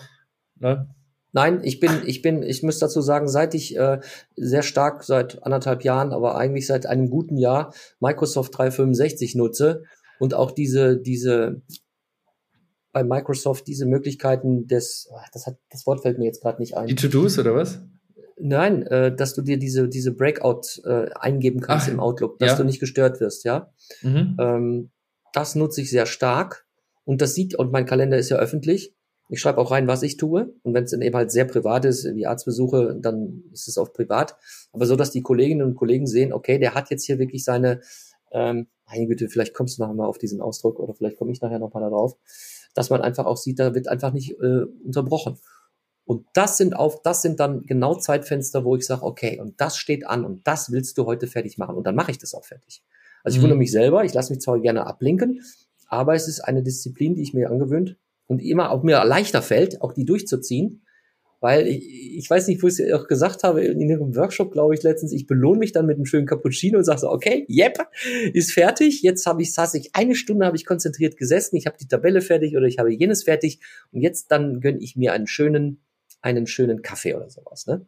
[0.60, 0.88] Ne?
[1.34, 4.00] Nein, ich bin, ich bin, ich muss dazu sagen, seit ich äh,
[4.36, 9.84] sehr stark seit anderthalb Jahren, aber eigentlich seit einem guten Jahr Microsoft 365 nutze
[10.20, 11.62] und auch diese, diese
[12.94, 16.88] bei Microsoft diese Möglichkeiten des, das hat, das Wort fällt mir jetzt gerade nicht ein.
[16.88, 17.80] Die To-Dos oder was?
[18.40, 22.52] Nein, äh, dass du dir diese diese Breakout äh, eingeben kannst Ach, im Outlook, dass
[22.52, 22.58] ja.
[22.58, 23.72] du nicht gestört wirst, ja.
[24.02, 24.38] Mhm.
[24.40, 24.92] Ähm,
[25.34, 26.66] das nutze ich sehr stark
[27.04, 28.96] und das sieht und mein Kalender ist ja öffentlich
[29.30, 30.54] ich schreibe auch rein, was ich tue.
[30.63, 33.92] Und wenn es dann eben halt sehr privat ist, wie Arztbesuche, dann ist es auch
[33.92, 34.38] privat.
[34.72, 37.82] Aber so, dass die Kolleginnen und Kollegen sehen, okay, der hat jetzt hier wirklich seine,
[38.32, 41.42] ähm, meine Güte, vielleicht kommst du nachher mal auf diesen Ausdruck oder vielleicht komme ich
[41.42, 42.16] nachher noch mal darauf,
[42.74, 45.38] dass man einfach auch sieht, da wird einfach nicht äh, unterbrochen.
[46.06, 49.76] Und das sind auf, das sind dann genau Zeitfenster, wo ich sage, okay, und das
[49.76, 51.76] steht an und das willst du heute fertig machen.
[51.76, 52.82] Und dann mache ich das auch fertig.
[53.26, 53.44] Also ich mhm.
[53.44, 55.42] wundere mich selber, ich lasse mich zwar gerne ablinken,
[55.90, 59.82] aber es ist eine Disziplin, die ich mir angewöhnt und immer auch mir leichter fällt,
[59.82, 60.84] auch die durchzuziehen.
[61.40, 64.74] Weil ich, ich weiß nicht, wo ich es auch gesagt habe, in ihrem Workshop, glaube
[64.74, 67.78] ich, letztens, ich belohne mich dann mit einem schönen Cappuccino und sage so, okay, yep,
[68.34, 69.04] ist fertig.
[69.04, 72.22] Jetzt habe ich, saß ich eine Stunde, habe ich konzentriert gesessen, ich habe die Tabelle
[72.22, 73.60] fertig oder ich habe jenes fertig
[73.92, 75.84] und jetzt dann gönne ich mir einen schönen,
[76.22, 77.68] einen schönen Kaffee oder sowas.
[77.68, 77.86] Ne?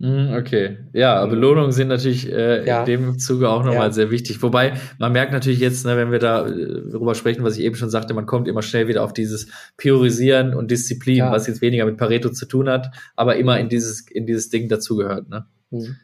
[0.00, 2.80] Mhm, Okay, ja, Belohnungen sind natürlich äh, Ja.
[2.80, 3.92] in dem Zuge auch nochmal Ja.
[3.92, 4.40] sehr wichtig.
[4.42, 7.74] Wobei man merkt natürlich jetzt, ne, wenn wir da äh, darüber sprechen, was ich eben
[7.74, 11.32] schon sagte, man kommt immer schnell wieder auf dieses Priorisieren und Disziplin, Ja.
[11.32, 14.68] was jetzt weniger mit Pareto zu tun hat, aber immer in dieses in dieses Ding
[14.68, 15.28] dazugehört.
[15.28, 15.46] Ne?
[15.70, 15.96] Mhm.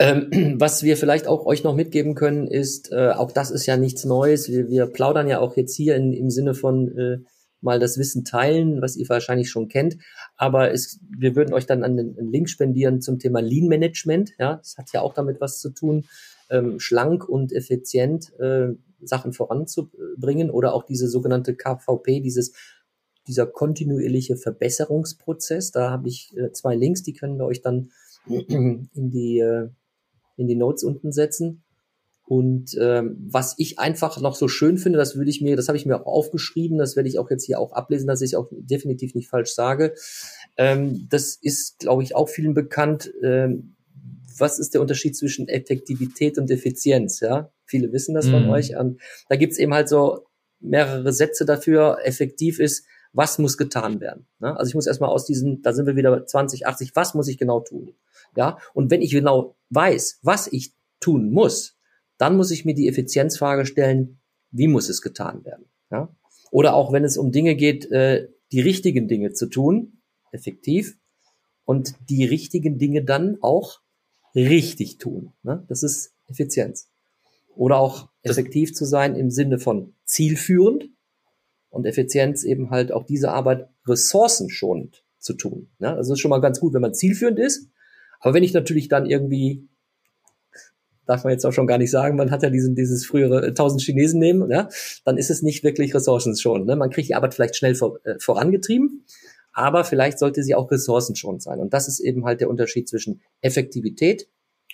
[0.00, 0.28] Ähm,
[0.58, 4.04] was wir vielleicht auch euch noch mitgeben können, ist, äh, auch das ist ja nichts
[4.04, 4.50] Neues.
[4.50, 7.18] Wir, wir plaudern ja auch jetzt hier in, im Sinne von äh,
[7.60, 9.96] mal das Wissen teilen, was ihr wahrscheinlich schon kennt.
[10.36, 14.32] Aber es, wir würden euch dann einen, einen Link spendieren zum Thema Lean Management.
[14.38, 16.04] Ja, das hat ja auch damit was zu tun,
[16.50, 18.68] ähm, schlank und effizient äh,
[19.02, 22.52] Sachen voranzubringen oder auch diese sogenannte KVP, dieses
[23.26, 25.72] dieser kontinuierliche Verbesserungsprozess.
[25.72, 27.90] Da habe ich äh, zwei Links, die können wir euch dann
[28.28, 29.68] in die äh,
[30.36, 31.64] in die Notes unten setzen.
[32.26, 35.78] Und ähm, was ich einfach noch so schön finde, das würde ich mir, das habe
[35.78, 38.48] ich mir auch aufgeschrieben, das werde ich auch jetzt hier auch ablesen, dass ich auch
[38.50, 39.94] definitiv nicht falsch sage.
[40.56, 43.12] Ähm, das ist, glaube ich, auch vielen bekannt.
[43.22, 43.76] Ähm,
[44.38, 47.20] was ist der Unterschied zwischen Effektivität und Effizienz?
[47.20, 48.50] Ja, viele wissen das von Mhm.
[48.50, 48.76] euch.
[48.76, 50.26] Und da gibt's eben halt so
[50.60, 51.98] mehrere Sätze dafür.
[52.04, 54.26] Effektiv ist, was muss getan werden?
[54.40, 54.54] Ne?
[54.58, 57.38] Also ich muss erstmal aus diesen, da sind wir wieder 20, 80, was muss ich
[57.38, 57.94] genau tun?
[58.36, 61.75] Ja, und wenn ich genau weiß, was ich tun muss,
[62.18, 65.66] dann muss ich mir die Effizienzfrage stellen, wie muss es getan werden?
[65.90, 66.14] Ja?
[66.50, 70.00] Oder auch wenn es um Dinge geht, äh, die richtigen Dinge zu tun,
[70.32, 70.96] effektiv,
[71.64, 73.80] und die richtigen Dinge dann auch
[74.34, 75.32] richtig tun.
[75.42, 75.64] Ne?
[75.68, 76.88] Das ist Effizienz.
[77.54, 80.88] Oder auch effektiv zu sein im Sinne von zielführend
[81.70, 85.70] und Effizienz eben halt auch diese Arbeit ressourcenschonend zu tun.
[85.78, 85.92] Ne?
[85.92, 87.68] Also ist schon mal ganz gut, wenn man zielführend ist.
[88.20, 89.68] Aber wenn ich natürlich dann irgendwie,
[91.06, 93.48] darf man jetzt auch schon gar nicht sagen, man hat ja diesen, dieses frühere äh,
[93.48, 94.68] 1000 Chinesen nehmen, ja,
[95.04, 96.66] dann ist es nicht wirklich ressourcenschonend.
[96.66, 96.76] Ne?
[96.76, 99.04] Man kriegt die Arbeit vielleicht schnell vor, äh, vorangetrieben,
[99.52, 101.60] aber vielleicht sollte sie auch ressourcenschonend sein.
[101.60, 104.28] Und das ist eben halt der Unterschied zwischen Effektivität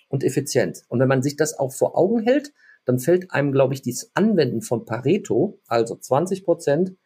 [0.09, 0.85] und Effizienz.
[0.89, 2.53] Und wenn man sich das auch vor Augen hält,
[2.85, 6.97] dann fällt einem, glaube ich, dieses Anwenden von Pareto, also 20 Prozent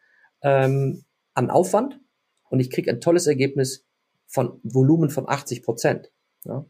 [0.41, 1.99] ähm, an Aufwand
[2.49, 3.85] und ich kriege ein tolles Ergebnis
[4.25, 6.11] von Volumen von 80 Prozent.
[6.43, 6.65] Ja,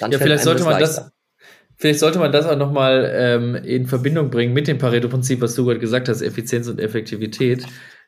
[0.00, 1.12] Ja, vielleicht sollte man das, leichter.
[1.78, 5.64] Vielleicht sollte man das auch nochmal ähm, in Verbindung bringen mit dem Pareto-Prinzip, was du
[5.64, 7.62] gerade gesagt hast, Effizienz und Effektivität.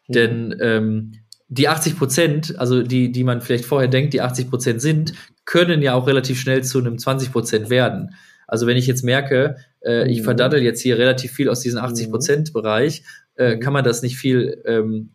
[0.09, 0.13] Mhm.
[0.13, 1.13] Denn ähm,
[1.49, 5.13] die 80 Prozent, also die, die man vielleicht vorher denkt, die 80 Prozent sind,
[5.45, 8.11] können ja auch relativ schnell zu einem 20 Prozent werden.
[8.47, 10.25] Also wenn ich jetzt merke, äh, ich Mhm.
[10.25, 13.03] verdaddel jetzt hier relativ viel aus diesem 80 Prozent Bereich,
[13.37, 13.61] äh, Mhm.
[13.61, 15.11] kann man das nicht viel ähm,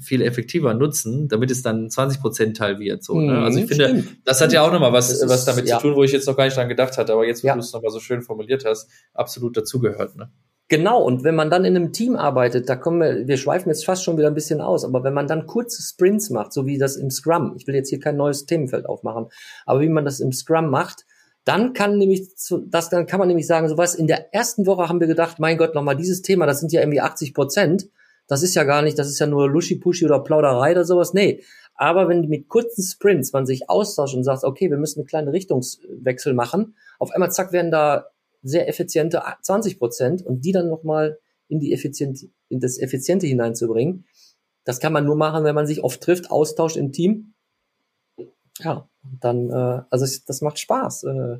[0.00, 3.02] viel effektiver nutzen, damit es dann ein 20 Prozent Teil wird.
[3.04, 3.38] So, ne?
[3.42, 4.08] Also ich Mhm, finde, stimmt.
[4.24, 5.78] das hat ja auch nochmal was, ist- was damit ja.
[5.78, 7.54] zu tun, wo ich jetzt noch gar nicht dran gedacht hatte, aber jetzt, wo Ja.
[7.54, 10.16] du es nochmal so schön formuliert hast, absolut dazugehört.
[10.16, 10.30] Ne?
[10.68, 13.84] Genau, und wenn man dann in einem Team arbeitet, da kommen wir, wir schweifen jetzt
[13.84, 16.76] fast schon wieder ein bisschen aus, aber wenn man dann kurze Sprints macht, so wie
[16.78, 19.26] das im Scrum, ich will jetzt hier kein neues Themenfeld aufmachen,
[19.64, 21.04] aber wie man das im Scrum macht,
[21.44, 24.66] dann kann nämlich, zu- das, dann kann man nämlich sagen, so was, in der ersten
[24.66, 27.88] Woche haben wir gedacht, mein Gott, nochmal dieses Thema, das sind ja irgendwie 80 Prozent,
[28.26, 31.42] das ist ja gar nicht, das ist ja nur Luschi-Puschi oder Plauderei oder sowas, nee.
[31.74, 35.28] Aber wenn mit kurzen Sprints man sich austauscht und sagt, okay, wir müssen einen kleinen
[35.28, 38.06] Richtungswechsel machen, auf einmal zack werden da
[38.42, 44.06] sehr effiziente 20 Prozent und die dann nochmal in die Effizient, in das Effiziente hineinzubringen.
[44.64, 47.34] Das kann man nur machen, wenn man sich oft trifft, austauscht im Team.
[48.58, 48.88] Ja,
[49.20, 51.04] dann, äh, also das macht Spaß.
[51.04, 51.38] Äh,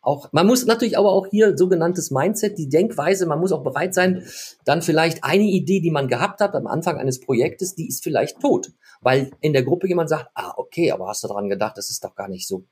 [0.00, 3.94] auch, man muss natürlich aber auch hier sogenanntes Mindset, die Denkweise, man muss auch bereit
[3.94, 4.22] sein,
[4.64, 8.40] dann vielleicht eine Idee, die man gehabt hat am Anfang eines Projektes, die ist vielleicht
[8.40, 8.72] tot.
[9.00, 12.04] Weil in der Gruppe jemand sagt, ah, okay, aber hast du daran gedacht, das ist
[12.04, 12.64] doch gar nicht so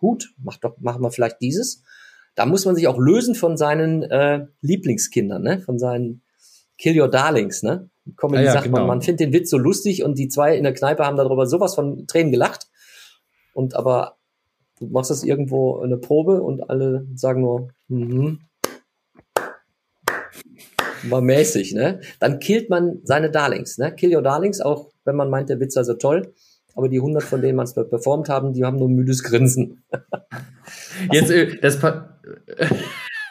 [0.00, 1.82] gut, mach doch, machen wir vielleicht dieses.
[2.34, 5.60] Da muss man sich auch lösen von seinen äh, Lieblingskindern, ne?
[5.60, 6.22] von seinen
[6.78, 7.62] Kill Your Darlings.
[7.62, 7.88] Ne?
[8.16, 8.78] Comedy Ah ja, sagt genau.
[8.78, 11.46] man, man findet den Witz so lustig und die zwei in der Kneipe haben darüber
[11.46, 12.68] sowas von Tränen gelacht.
[13.54, 14.18] Und aber
[14.78, 18.40] du machst das irgendwo eine Probe und alle sagen nur, mhm.
[21.10, 22.00] War mäßig, ne?
[22.20, 23.94] Dann killt man seine Darlings, ne?
[23.94, 26.32] Kill your Darlings, auch wenn man meint, der Witz sei so toll.
[26.74, 29.84] Aber die 100, von denen man es performt haben, die haben nur müdes Grinsen.
[31.12, 31.78] Jetzt, äh, das,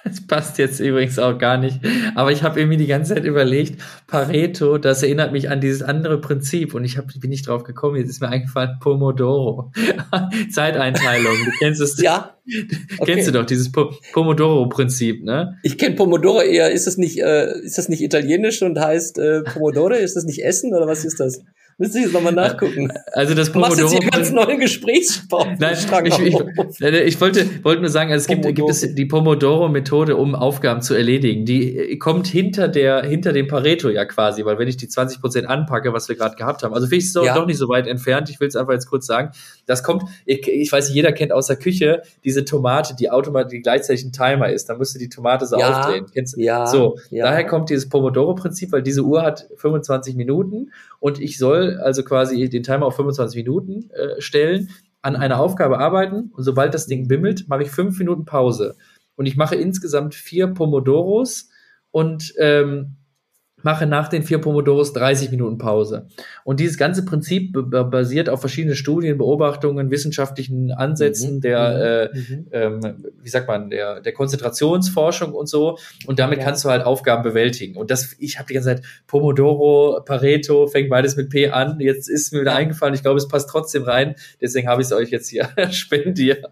[0.06, 1.80] das passt jetzt übrigens auch gar nicht.
[2.16, 6.22] Aber ich habe irgendwie die ganze Zeit überlegt, Pareto, das erinnert mich an dieses andere
[6.22, 7.98] Prinzip und ich hab, bin nicht drauf gekommen.
[7.98, 9.72] Jetzt ist mir eingefallen, Pomodoro.
[10.52, 11.36] Zeiteinteilung.
[11.44, 12.36] Du kennst es, Ja,
[13.00, 13.14] okay.
[13.14, 15.58] kennst du doch, dieses Po- Pomodoro-Prinzip, ne?
[15.64, 19.42] Ich kenne Pomodoro eher, ist das nicht, äh, ist das nicht italienisch und heißt äh,
[19.42, 19.98] Pomodore?
[19.98, 21.42] Ist das nicht Essen oder was ist das?
[21.78, 22.90] Müsste ich jetzt nochmal nachgucken.
[23.12, 24.02] Also das Du machst jetzt Pomodoro.
[24.02, 25.58] hier ganz neuen Gesprächsstrang.
[25.60, 26.40] Nein, ich, ich,
[26.80, 28.68] ich wollte, wollte nur sagen, also es gibt, Pomodoro.
[28.68, 31.46] gibt es die Pomodoro-Methode, um Aufgaben zu erledigen.
[31.46, 35.20] Die äh, kommt hinter der, hinter dem Pareto ja quasi, weil wenn ich die 20
[35.20, 37.34] Prozent anpacke, was wir gerade gehabt haben, also finde ich es doch, Ja.
[37.36, 38.30] doch nicht so weit entfernt.
[38.30, 39.32] Ich will es einfach jetzt kurz sagen.
[39.66, 43.52] Das kommt, ich, ich weiß, nicht, jeder kennt aus der Küche diese Tomate, die automatisch
[43.52, 44.70] die gleichzeitig ein Timer ist.
[44.70, 45.82] Dann musst du die Tomate so Ja.
[45.82, 46.06] aufdrehen.
[46.14, 46.38] Kennst?
[46.38, 47.26] Ja, So, ja.
[47.26, 50.72] daher kommt dieses Pomodoro-Prinzip, weil diese Uhr hat 25 Minuten
[51.06, 54.72] und ich soll also quasi den Timer auf 25 Minuten äh, stellen,
[55.04, 58.76] an einer Aufgabe arbeiten und sobald das Ding bimmelt, mache ich fünf Minuten Pause.
[59.16, 61.52] Und ich mache insgesamt vier Pomodoros
[61.92, 62.96] und ähm,
[63.66, 66.08] mache nach den vier Pomodoros 30 Minuten Pause.
[66.44, 72.48] Und dieses ganze Prinzip basiert auf verschiedenen Studien, Beobachtungen, wissenschaftlichen Ansätzen Mhm, der, äh, Mhm.
[72.52, 75.78] ähm, wie sagt man, der, der Konzentrationsforschung und so.
[76.06, 76.46] Und damit Ja.
[76.46, 77.76] kannst du halt Aufgaben bewältigen.
[77.76, 81.80] Und das, ich habe die ganze Zeit Pomodoro, Pareto, fängt beides mit P an.
[81.80, 82.58] Jetzt ist mir wieder Ja.
[82.58, 84.16] eingefallen, ich glaube, es passt trotzdem rein.
[84.40, 86.46] Deswegen habe ich es euch jetzt hier spendiert.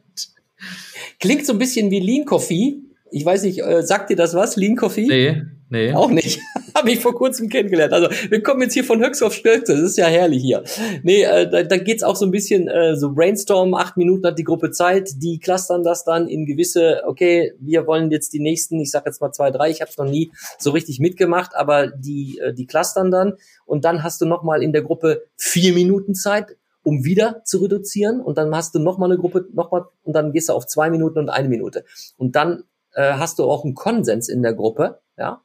[1.19, 2.77] Klingt so ein bisschen wie Lean Coffee.
[3.11, 5.05] Ich weiß nicht, äh, sagt dir das was, Lean Coffee?
[5.07, 5.93] Nee, nee.
[5.93, 6.39] Auch nicht.
[6.75, 7.93] Habe ich vor kurzem kennengelernt.
[7.93, 9.73] Also wir kommen jetzt hier von Höchst auf Stöckte.
[9.73, 10.63] Das ist ja herrlich hier.
[11.03, 13.73] Nee, äh, da, da geht's auch so ein bisschen äh, so Brainstorm.
[13.73, 15.09] Acht Minuten hat die Gruppe Zeit.
[15.17, 19.21] Die clustern das dann in gewisse, okay, wir wollen jetzt die nächsten, ich sag jetzt
[19.21, 19.69] mal zwei, drei.
[19.69, 23.33] Ich habe es noch nie so richtig mitgemacht, aber die, äh, die clustern dann.
[23.65, 27.59] Und dann hast du noch mal in der Gruppe vier Minuten Zeit, um wieder zu
[27.59, 28.21] reduzieren.
[28.21, 30.67] Und dann hast du noch mal eine Gruppe, noch mal, und dann gehst du auf
[30.67, 31.83] zwei Minuten und eine Minute.
[32.17, 35.41] Und dann äh, hast du auch einen Konsens in der Gruppe, ja,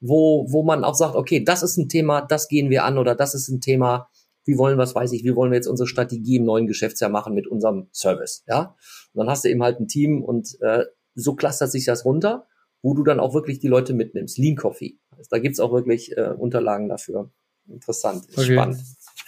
[0.00, 3.14] wo, wo man auch sagt, okay, das ist ein Thema, das gehen wir an oder
[3.14, 4.08] das ist ein Thema,
[4.44, 7.34] wie wollen, was weiß ich, wie wollen wir jetzt unsere Strategie im neuen Geschäftsjahr machen
[7.34, 8.74] mit unserem Service, ja.
[9.12, 10.84] Und dann hast du eben halt ein Team und äh,
[11.14, 12.46] so clustert sich das runter,
[12.80, 14.38] wo du dann auch wirklich die Leute mitnimmst.
[14.38, 14.98] Lean Coffee.
[15.10, 17.30] Also da gibt's auch wirklich äh, Unterlagen dafür.
[17.68, 18.52] Interessant, ist Okay.
[18.54, 18.78] spannend.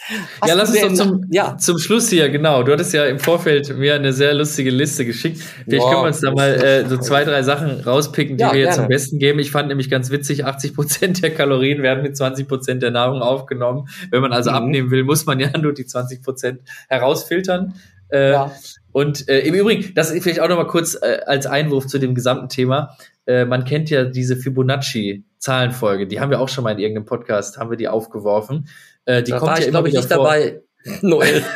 [0.09, 2.63] Ja, Hast lass uns doch zum, ja, zum Schluss hier, genau.
[2.63, 5.39] Du hattest ja im Vorfeld mir eine sehr lustige Liste geschickt.
[5.39, 8.51] Vielleicht Ja, können wir uns da mal äh, so zwei, drei Sachen rauspicken, die Ja,
[8.53, 8.83] wir jetzt gerne.
[8.83, 9.39] zum Besten geben.
[9.39, 13.21] Ich fand nämlich ganz witzig, 80 Prozent der Kalorien werden mit 20 Prozent der Nahrung
[13.21, 13.87] aufgenommen.
[14.09, 14.55] Wenn man also Mhm.
[14.57, 17.75] abnehmen will, muss man ja nur die 20 Prozent herausfiltern.
[18.09, 18.51] Äh, ja.
[18.91, 21.97] Und äh, im Übrigen, das ist vielleicht auch noch mal kurz äh, als Einwurf zu
[21.97, 22.97] dem gesamten Thema.
[23.25, 27.57] Äh, man kennt ja diese Fibonacci-Zahlenfolge, die haben wir auch schon mal in irgendeinem Podcast,
[27.57, 28.67] haben wir die aufgeworfen.
[29.05, 30.17] Äh, die da kommt war ja ich, glaube ich, nicht vor.
[30.23, 30.61] dabei.
[31.01, 31.43] Noel.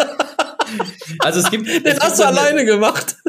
[1.20, 3.16] Also es gibt, es Den gibt hast so du eine- alleine gemacht.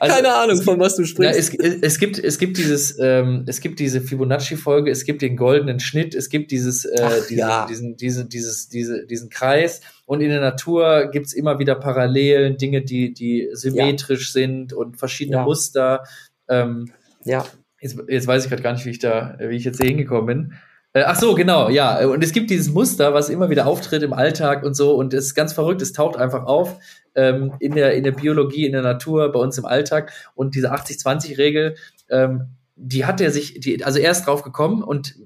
[0.00, 1.38] Also, Keine Ahnung, von was du Ja, sprichst.
[1.38, 5.36] es, es, es gibt es gibt dieses ähm, es gibt diese Fibonacci-Folge, es gibt den
[5.36, 7.66] goldenen Schnitt, es gibt dieses äh, Ach, diesen, ja.
[7.66, 12.82] diesen diese dieses diese diesen Kreis und in der Natur gibt's immer wieder Parallelen, Dinge,
[12.82, 15.44] die die symmetrisch sind und verschiedene Ja.
[15.44, 16.02] Muster.
[16.48, 16.90] Ähm,
[17.24, 17.46] ja.
[17.80, 20.26] jetzt, jetzt weiß ich gerade gar nicht, wie ich da wie ich jetzt hier hingekommen
[20.26, 20.52] bin.
[20.96, 22.06] Äh, ach so, genau, ja.
[22.06, 24.94] Und es gibt dieses Muster, was immer wieder auftritt im Alltag und so.
[24.94, 25.82] Und es ist ganz verrückt.
[25.82, 26.78] Es taucht einfach auf
[27.14, 30.10] ähm, in, der, in der Biologie, in der Natur, bei uns im Alltag.
[30.34, 31.76] Und diese 80-20-Regel,
[32.08, 35.16] ähm, die hat er sich, die, also er ist drauf gekommen und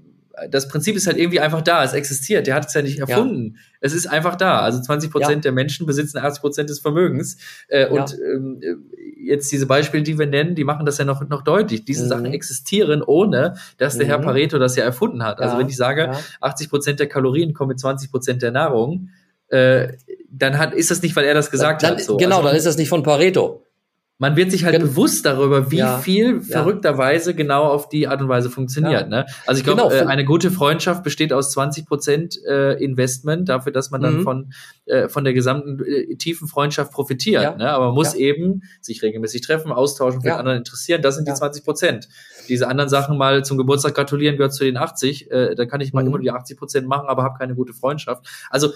[0.48, 1.82] das Prinzip ist halt irgendwie einfach da.
[1.84, 2.46] Es existiert.
[2.46, 3.56] Der hat es ja nicht erfunden.
[3.80, 4.60] Es ist einfach da.
[4.60, 5.40] Also 20 Prozent Ja.
[5.50, 7.36] der Menschen besitzen 80 Prozent des Vermögens.
[7.68, 8.60] Äh, und ähm,
[9.22, 11.84] jetzt diese Beispiele, die wir nennen, die machen das ja noch, noch deutlich.
[11.84, 12.08] Diese Mhm.
[12.08, 14.22] Sachen existieren, ohne dass der Herr Mhm.
[14.24, 15.40] Pareto das ja erfunden hat.
[15.40, 16.18] Also Ja, wenn ich sage, ja.
[16.40, 19.10] 80 Prozent der Kalorien kommen mit 20 Prozent der Nahrung,
[19.48, 19.88] äh,
[20.30, 22.00] dann hat, ist das nicht, weil er das gesagt dann, hat.
[22.02, 22.16] So.
[22.16, 23.66] Genau, also, dann ist das nicht von Pareto.
[24.20, 26.40] Man wird sich halt Gen- bewusst darüber, wie Ja, viel ja.
[26.40, 29.02] verrückterweise genau auf die Art und Weise funktioniert.
[29.02, 29.06] Ja.
[29.08, 29.26] Ne?
[29.46, 33.72] Also ich glaube, Genau, äh, eine gute Freundschaft besteht aus 20 Prozent äh, Investment dafür,
[33.72, 34.22] dass man dann Mhm.
[34.22, 34.52] von
[34.86, 37.42] äh, von der gesamten äh, tiefen Freundschaft profitiert.
[37.42, 37.56] Ja.
[37.56, 37.70] Ne?
[37.70, 38.20] Aber man muss Ja.
[38.20, 40.34] eben sich regelmäßig treffen, austauschen, für Ja.
[40.34, 41.00] den anderen interessieren.
[41.00, 41.32] Das sind Ja.
[41.34, 42.08] die 20 Prozent.
[42.48, 45.30] Diese anderen Sachen mal zum Geburtstag gratulieren gehört zu den 80.
[45.30, 46.08] Äh, da kann ich mal Mhm.
[46.08, 48.26] immer die 80 Prozent machen, aber habe keine gute Freundschaft.
[48.50, 48.70] Also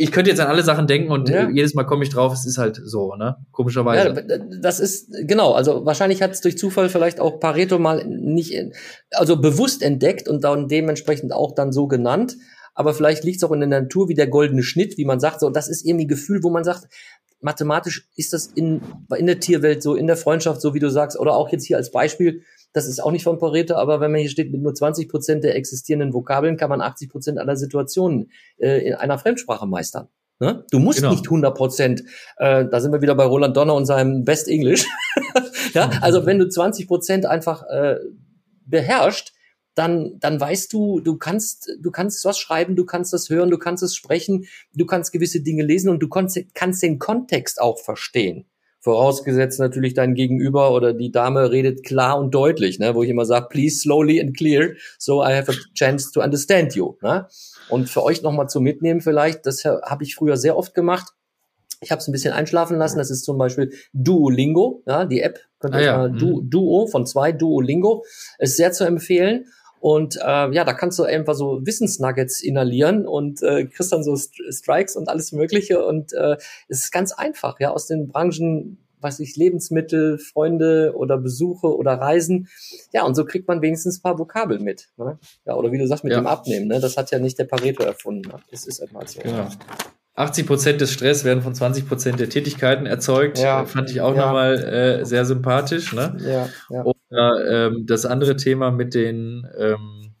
[0.00, 1.50] ich könnte jetzt an alle Sachen denken und Ja.
[1.50, 3.36] jedes Mal komme ich drauf, es ist halt so, ne?
[3.52, 4.24] Komischerweise.
[4.26, 8.54] Ja, das ist, genau, also wahrscheinlich hat es durch Zufall vielleicht auch Pareto mal nicht,
[9.10, 12.36] also bewusst entdeckt und dann dementsprechend auch dann so genannt.
[12.74, 15.40] Aber vielleicht liegt es auch in der Natur wie der goldene Schnitt, wie man sagt.
[15.40, 16.88] So, das ist irgendwie ein Gefühl, wo man sagt,
[17.42, 18.80] mathematisch ist das in,
[19.14, 21.76] in der Tierwelt so, in der Freundschaft, so wie du sagst, oder auch jetzt hier
[21.76, 24.74] als Beispiel, das ist auch nicht von Pareto, aber wenn man hier steht, mit nur
[24.74, 29.66] 20 Prozent der existierenden Vokabeln kann man 80 Prozent aller Situationen äh, in einer Fremdsprache
[29.66, 30.08] meistern.
[30.38, 30.64] Ne?
[30.70, 31.10] Du musst Genau.
[31.10, 32.04] nicht 100 Prozent,
[32.38, 34.86] äh, da sind wir wieder bei Roland Donner und seinem Best English.
[35.74, 37.96] ja, also wenn du 20 Prozent einfach äh,
[38.64, 39.32] beherrscht,
[39.74, 43.58] dann, dann weißt du, du kannst, du kannst was schreiben, du kannst das hören, du
[43.58, 47.78] kannst es sprechen, du kannst gewisse Dinge lesen und du kannst, kannst den Kontext auch
[47.78, 48.46] verstehen.
[48.80, 52.94] Vorausgesetzt natürlich dein Gegenüber oder die Dame redet klar und deutlich, ne?
[52.94, 56.74] wo ich immer sage, please slowly and clear, so I have a chance to understand
[56.74, 56.94] you.
[57.02, 57.26] Ne?
[57.68, 61.12] Und für euch nochmal zu mitnehmen vielleicht, das habe ich früher sehr oft gemacht.
[61.82, 62.98] Ich habe es ein bisschen einschlafen lassen.
[62.98, 65.38] Das ist zum Beispiel Duolingo, ja, die App.
[65.60, 65.96] Könnt ihr Ah, ja.
[65.98, 68.04] mal, du, Duo von zwei, Duolingo.
[68.38, 69.46] Ist sehr zu empfehlen.
[69.80, 74.14] Und äh, ja, da kannst du einfach so Wissensnuggets inhalieren und äh, kriegst dann so
[74.14, 75.84] St Strikes und alles Mögliche.
[75.84, 76.36] Und äh,
[76.68, 81.92] es ist ganz einfach, ja, aus den Branchen, weiß ich, Lebensmittel, Freunde oder Besuche oder
[81.94, 82.48] Reisen.
[82.92, 84.90] Ja, und so kriegt man wenigstens ein paar Vokabeln mit.
[84.98, 85.18] Ne?
[85.46, 86.20] Ja, oder wie du sagst, mit Ja.
[86.20, 86.68] dem Abnehmen.
[86.68, 86.78] Ne?
[86.80, 88.28] Das hat ja nicht der Pareto erfunden.
[88.28, 88.34] Ne?
[88.50, 89.20] Das ist halt mal so.
[89.20, 89.48] Genau.
[90.16, 93.38] 80 Prozent des Stress werden von 20 Prozent der Tätigkeiten erzeugt.
[93.38, 93.64] Ja.
[93.64, 94.26] Fand ich auch Ja.
[94.26, 95.94] nochmal äh, sehr sympathisch.
[95.94, 96.18] Ne?
[96.20, 96.84] Ja, ja.
[97.10, 100.12] Oder ähm, das andere Thema mit den, ähm,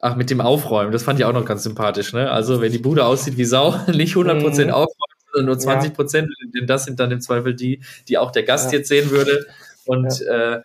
[0.00, 2.12] ach, mit dem Aufräumen, das fand ich auch noch ganz sympathisch.
[2.12, 2.30] Ne?
[2.30, 4.74] Also wenn die Bude aussieht wie Sau, nicht 100 Prozent Mhm.
[4.74, 4.94] aufräumen,
[5.32, 8.72] sondern nur 20 Prozent, denn das sind dann im Zweifel die, die auch der Gast
[8.72, 8.78] Ja.
[8.78, 9.46] jetzt sehen würde.
[9.86, 10.60] Und äh,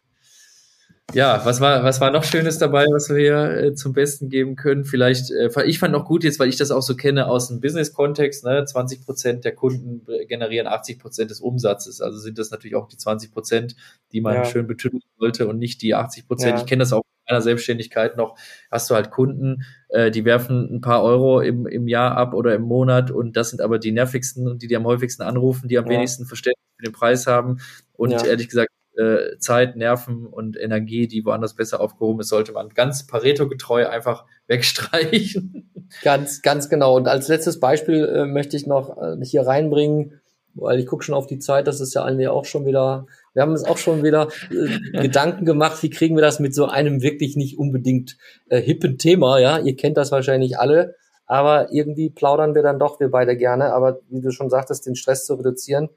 [1.12, 4.56] ja, was war, was war noch Schönes dabei, was wir hier äh, zum Besten geben
[4.56, 4.84] können?
[4.86, 7.60] Vielleicht, äh, ich fand noch gut jetzt, weil ich das auch so kenne aus dem
[7.60, 12.02] Business-Kontext, ne, 20 Prozent der Kunden generieren 80 Prozent des Umsatzes.
[12.02, 13.76] Also sind das natürlich auch die 20 Prozent,
[14.12, 14.46] die man Ja.
[14.46, 16.54] schön betiteln sollte und nicht die 80 Prozent.
[16.58, 16.64] Ja.
[16.64, 18.36] Ich kenne das auch in meiner Selbstständigkeit noch.
[18.72, 22.56] Hast du halt Kunden, äh, die werfen ein paar Euro im, im Jahr ab oder
[22.56, 25.78] im Monat und das sind aber die nervigsten und die, die am häufigsten anrufen, die
[25.78, 25.92] am Ja.
[25.92, 27.60] wenigsten Verständnis für den Preis haben
[27.94, 28.26] und Ja.
[28.26, 33.08] ehrlich gesagt äh, Zeit, Nerven und Energie, die woanders besser aufgehoben ist, sollte man ganz
[33.08, 35.72] Pareto-getreu einfach wegstreichen.
[36.02, 36.96] Ganz, ganz genau.
[36.96, 40.22] Und als letztes Beispiel äh, möchte ich noch äh, hier reinbringen,
[40.56, 43.42] weil ich gucke schon auf die Zeit, das ist ja eigentlich auch schon wieder, wir
[43.42, 47.02] haben uns auch schon wieder äh, Gedanken gemacht, wie kriegen wir das mit so einem
[47.02, 48.18] wirklich nicht unbedingt
[48.50, 53.00] äh, hippen Thema, ja, ihr kennt das wahrscheinlich alle, aber irgendwie plaudern wir dann doch,
[53.00, 55.90] wir beide gerne, aber wie du schon sagtest, den Stress zu reduzieren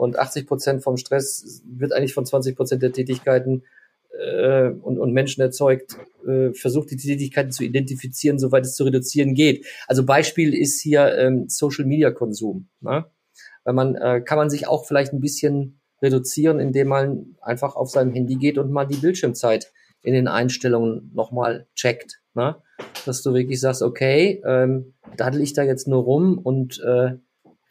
[0.00, 3.64] und 80 Prozent vom Stress wird eigentlich von 20 Prozent der Tätigkeiten
[4.18, 9.34] äh, und, und Menschen erzeugt, äh, versucht die Tätigkeiten zu identifizieren, soweit es zu reduzieren
[9.34, 9.66] geht.
[9.86, 12.68] Also Beispiel ist hier ähm, Social Media Konsum.
[12.80, 13.04] Ne?
[13.64, 17.90] Weil man äh, kann man sich auch vielleicht ein bisschen reduzieren, indem man einfach auf
[17.90, 19.70] seinem Handy geht und mal die Bildschirmzeit
[20.00, 22.22] in den Einstellungen nochmal checkt.
[22.32, 22.56] Ne?
[23.04, 27.18] Dass du wirklich sagst, okay, ähm, daddel ich da jetzt nur rum und äh,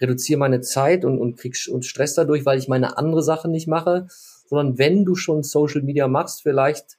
[0.02, 3.68] reduziere meine Zeit und, und krieg und Stress dadurch, weil ich meine andere Sache nicht
[3.68, 4.08] mache,
[4.48, 6.98] sondern wenn du schon Social Media machst, vielleicht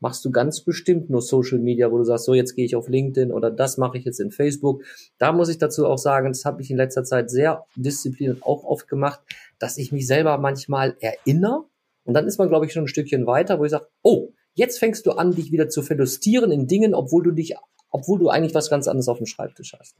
[0.00, 2.88] machst du ganz bestimmt nur Social Media, wo du sagst, so jetzt gehe ich auf
[2.88, 4.82] LinkedIn oder das mache ich jetzt in Facebook.
[5.18, 8.64] Da muss ich dazu auch sagen, das habe ich in letzter Zeit sehr diszipliniert auch
[8.64, 9.20] oft gemacht,
[9.58, 11.64] dass ich mich selber manchmal erinnere
[12.04, 14.78] und dann ist man, glaube ich, schon ein Stückchen weiter, wo ich sage, oh, jetzt
[14.78, 17.54] fängst du an, dich wieder zu verlustieren in Dingen, obwohl du dich,
[17.90, 19.96] obwohl du eigentlich was ganz anderes auf dem Schreibtisch hast.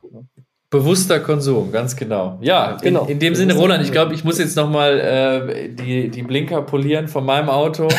[0.75, 2.37] Bewusster Konsum, ganz genau.
[2.41, 3.05] Ja, Genau.
[3.05, 6.63] In, in dem Sinne, Roland, ich glaube, ich muss jetzt nochmal äh, die, die Blinker
[6.63, 7.89] polieren von meinem Auto.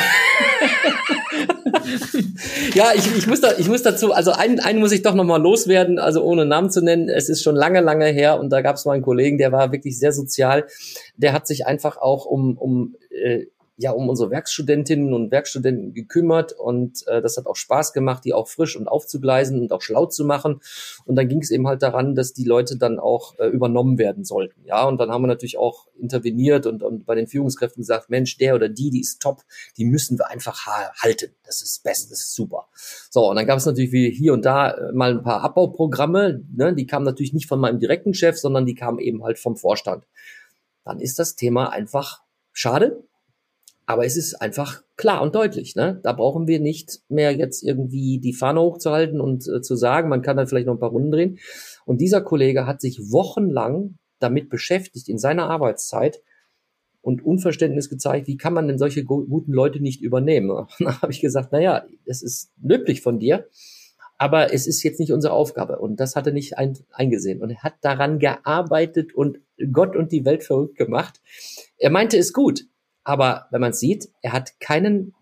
[2.74, 5.42] Ja, ich, ich, muss da, ich muss dazu, also einen, einen muss ich doch nochmal
[5.42, 7.08] loswerden, also ohne Namen zu nennen.
[7.08, 9.72] Es ist schon lange, lange her und da gab es mal einen Kollegen, der war
[9.72, 10.66] wirklich sehr sozial.
[11.16, 13.46] Der hat sich einfach auch um, um äh,
[13.78, 18.34] ja um unsere Werkstudentinnen und Werkstudenten gekümmert und äh, das hat auch Spaß gemacht, die
[18.34, 20.62] auch frisch und aufzugleisen und auch schlau zu machen.
[21.06, 24.24] Und dann ging es eben halt daran, dass die Leute dann auch äh, übernommen werden
[24.24, 24.64] sollten.
[24.66, 28.38] Ja, und dann haben wir natürlich auch interveniert und, und bei den Führungskräften gesagt, Mensch,
[28.38, 29.42] der oder die, die ist top,
[29.78, 31.32] die müssen wir einfach ha halten.
[31.46, 32.68] Das ist best, das ist super.
[33.10, 36.44] So, und dann gab es natürlich wie hier und da äh, mal ein paar Abbauprogramme,
[36.56, 36.74] ne?
[36.74, 40.06] die kamen natürlich nicht von meinem direkten Chef, sondern die kamen eben halt vom Vorstand.
[40.86, 42.22] Dann ist das Thema einfach
[42.54, 43.04] schade,
[43.86, 45.76] aber es ist einfach klar und deutlich.
[45.76, 46.00] Ne?
[46.04, 50.22] Da brauchen wir nicht mehr jetzt irgendwie die Fahne hochzuhalten und äh, zu sagen, man
[50.22, 51.38] kann dann vielleicht noch ein paar Runden drehen.
[51.86, 56.22] Und dieser Kollege hat sich wochenlang damit beschäftigt in seiner Arbeitszeit
[57.02, 60.50] und Unverständnis gezeigt, wie kann man denn solche gu- guten Leute nicht übernehmen?
[60.50, 63.48] Und dann habe ich gesagt, na ja, es ist löblich von dir,
[64.18, 65.78] aber es ist jetzt nicht unsere Aufgabe.
[65.78, 67.44] Und das hat er nicht ein, eingesehen.
[67.44, 69.38] Und er hat daran gearbeitet und
[69.72, 71.22] Gott und die Welt verrückt gemacht.
[71.78, 72.66] Er meinte es gut,
[73.06, 75.14] aber wenn man es sieht, er hat keinen,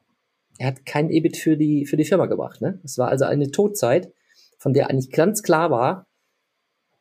[0.58, 2.62] er hat kein EBIT für die, für die Firma gebracht.
[2.62, 2.80] Ne?
[2.84, 4.12] Es war also eine Todzeit,
[4.58, 6.08] von der eigentlich ganz klar war,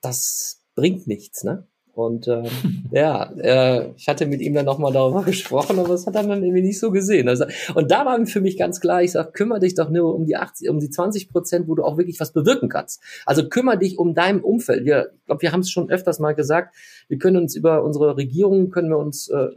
[0.00, 1.44] das bringt nichts.
[1.44, 1.68] Ne?
[1.92, 2.42] Und äh,
[2.90, 6.42] ja, äh, ich hatte mit ihm dann nochmal darüber gesprochen, aber das hat er dann
[6.42, 7.28] irgendwie nicht so gesehen.
[7.28, 10.26] Also, und da war für mich ganz klar, ich sag, kümmere dich doch nur um
[10.26, 13.00] die 80, um die 20 Prozent, wo du auch wirklich was bewirken kannst.
[13.24, 14.84] Also kümmere dich um dein Umfeld.
[14.84, 16.74] Wir, ich glaube, wir haben es schon öfters mal gesagt,
[17.06, 19.48] wir können uns über unsere Regierung, können wir uns äh,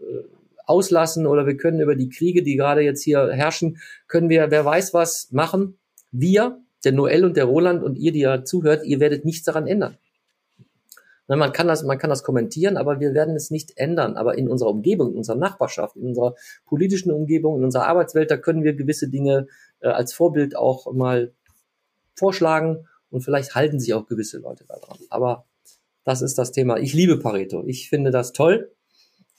[0.65, 4.65] auslassen oder wir können über die Kriege, die gerade jetzt hier herrschen, können wir, wer
[4.65, 5.77] weiß was, machen.
[6.11, 9.67] Wir, der Noel und der Roland und ihr, die ja zuhört, ihr werdet nichts daran
[9.67, 9.97] ändern.
[11.27, 14.15] Ne, man kann das, man kann das kommentieren, aber wir werden es nicht ändern.
[14.15, 16.35] Aber in unserer Umgebung, in unserer Nachbarschaft, in unserer
[16.65, 19.47] politischen Umgebung, in unserer Arbeitswelt, da können wir gewisse Dinge
[19.79, 21.33] äh, als Vorbild auch mal
[22.15, 24.97] vorschlagen und vielleicht halten sich auch gewisse Leute daran.
[25.09, 25.45] Aber
[26.03, 26.77] das ist das Thema.
[26.77, 27.63] Ich liebe Pareto.
[27.65, 28.71] Ich finde das toll.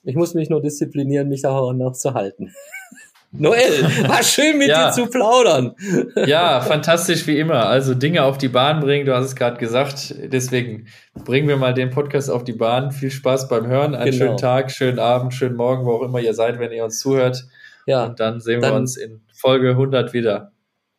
[0.06, 2.54] Ich muss mich nur disziplinieren, mich daran noch zu halten.
[3.32, 4.86] Noel, war schön mit ja.
[4.86, 5.74] dir zu plaudern.
[6.26, 7.66] Ja, fantastisch wie immer.
[7.66, 10.14] Also Dinge auf die Bahn bringen, du hast es gerade gesagt.
[10.32, 10.86] Deswegen
[11.24, 12.92] bringen wir mal den Podcast auf die Bahn.
[12.92, 13.94] Viel Spaß beim Hören.
[13.94, 14.24] Einen genau.
[14.24, 17.44] schönen Tag, schönen Abend, schönen Morgen, wo auch immer ihr seid, wenn ihr uns zuhört.
[17.86, 18.06] Ja.
[18.06, 20.52] Und dann sehen dann, wir uns in Folge 100 wieder.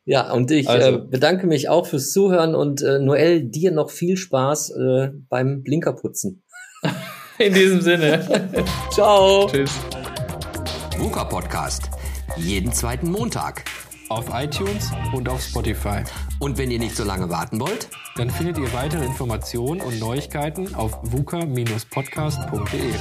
[0.03, 0.89] Ja, und ich also.
[0.89, 5.63] äh, bedanke mich auch fürs Zuhören und äh, Noel, dir noch viel Spaß äh, beim
[5.63, 6.43] Blinkerputzen.
[7.39, 8.49] In diesem Sinne.
[8.91, 9.47] Ciao.
[9.47, 9.71] Tschüss.
[10.97, 11.89] VUCA Podcast
[12.37, 13.63] jeden zweiten Montag.
[14.09, 16.03] Auf iTunes und auf Spotify.
[16.39, 20.73] Und wenn ihr nicht so lange warten wollt, dann findet ihr weitere Informationen und Neuigkeiten
[20.75, 22.93] auf vuca-podcast.de.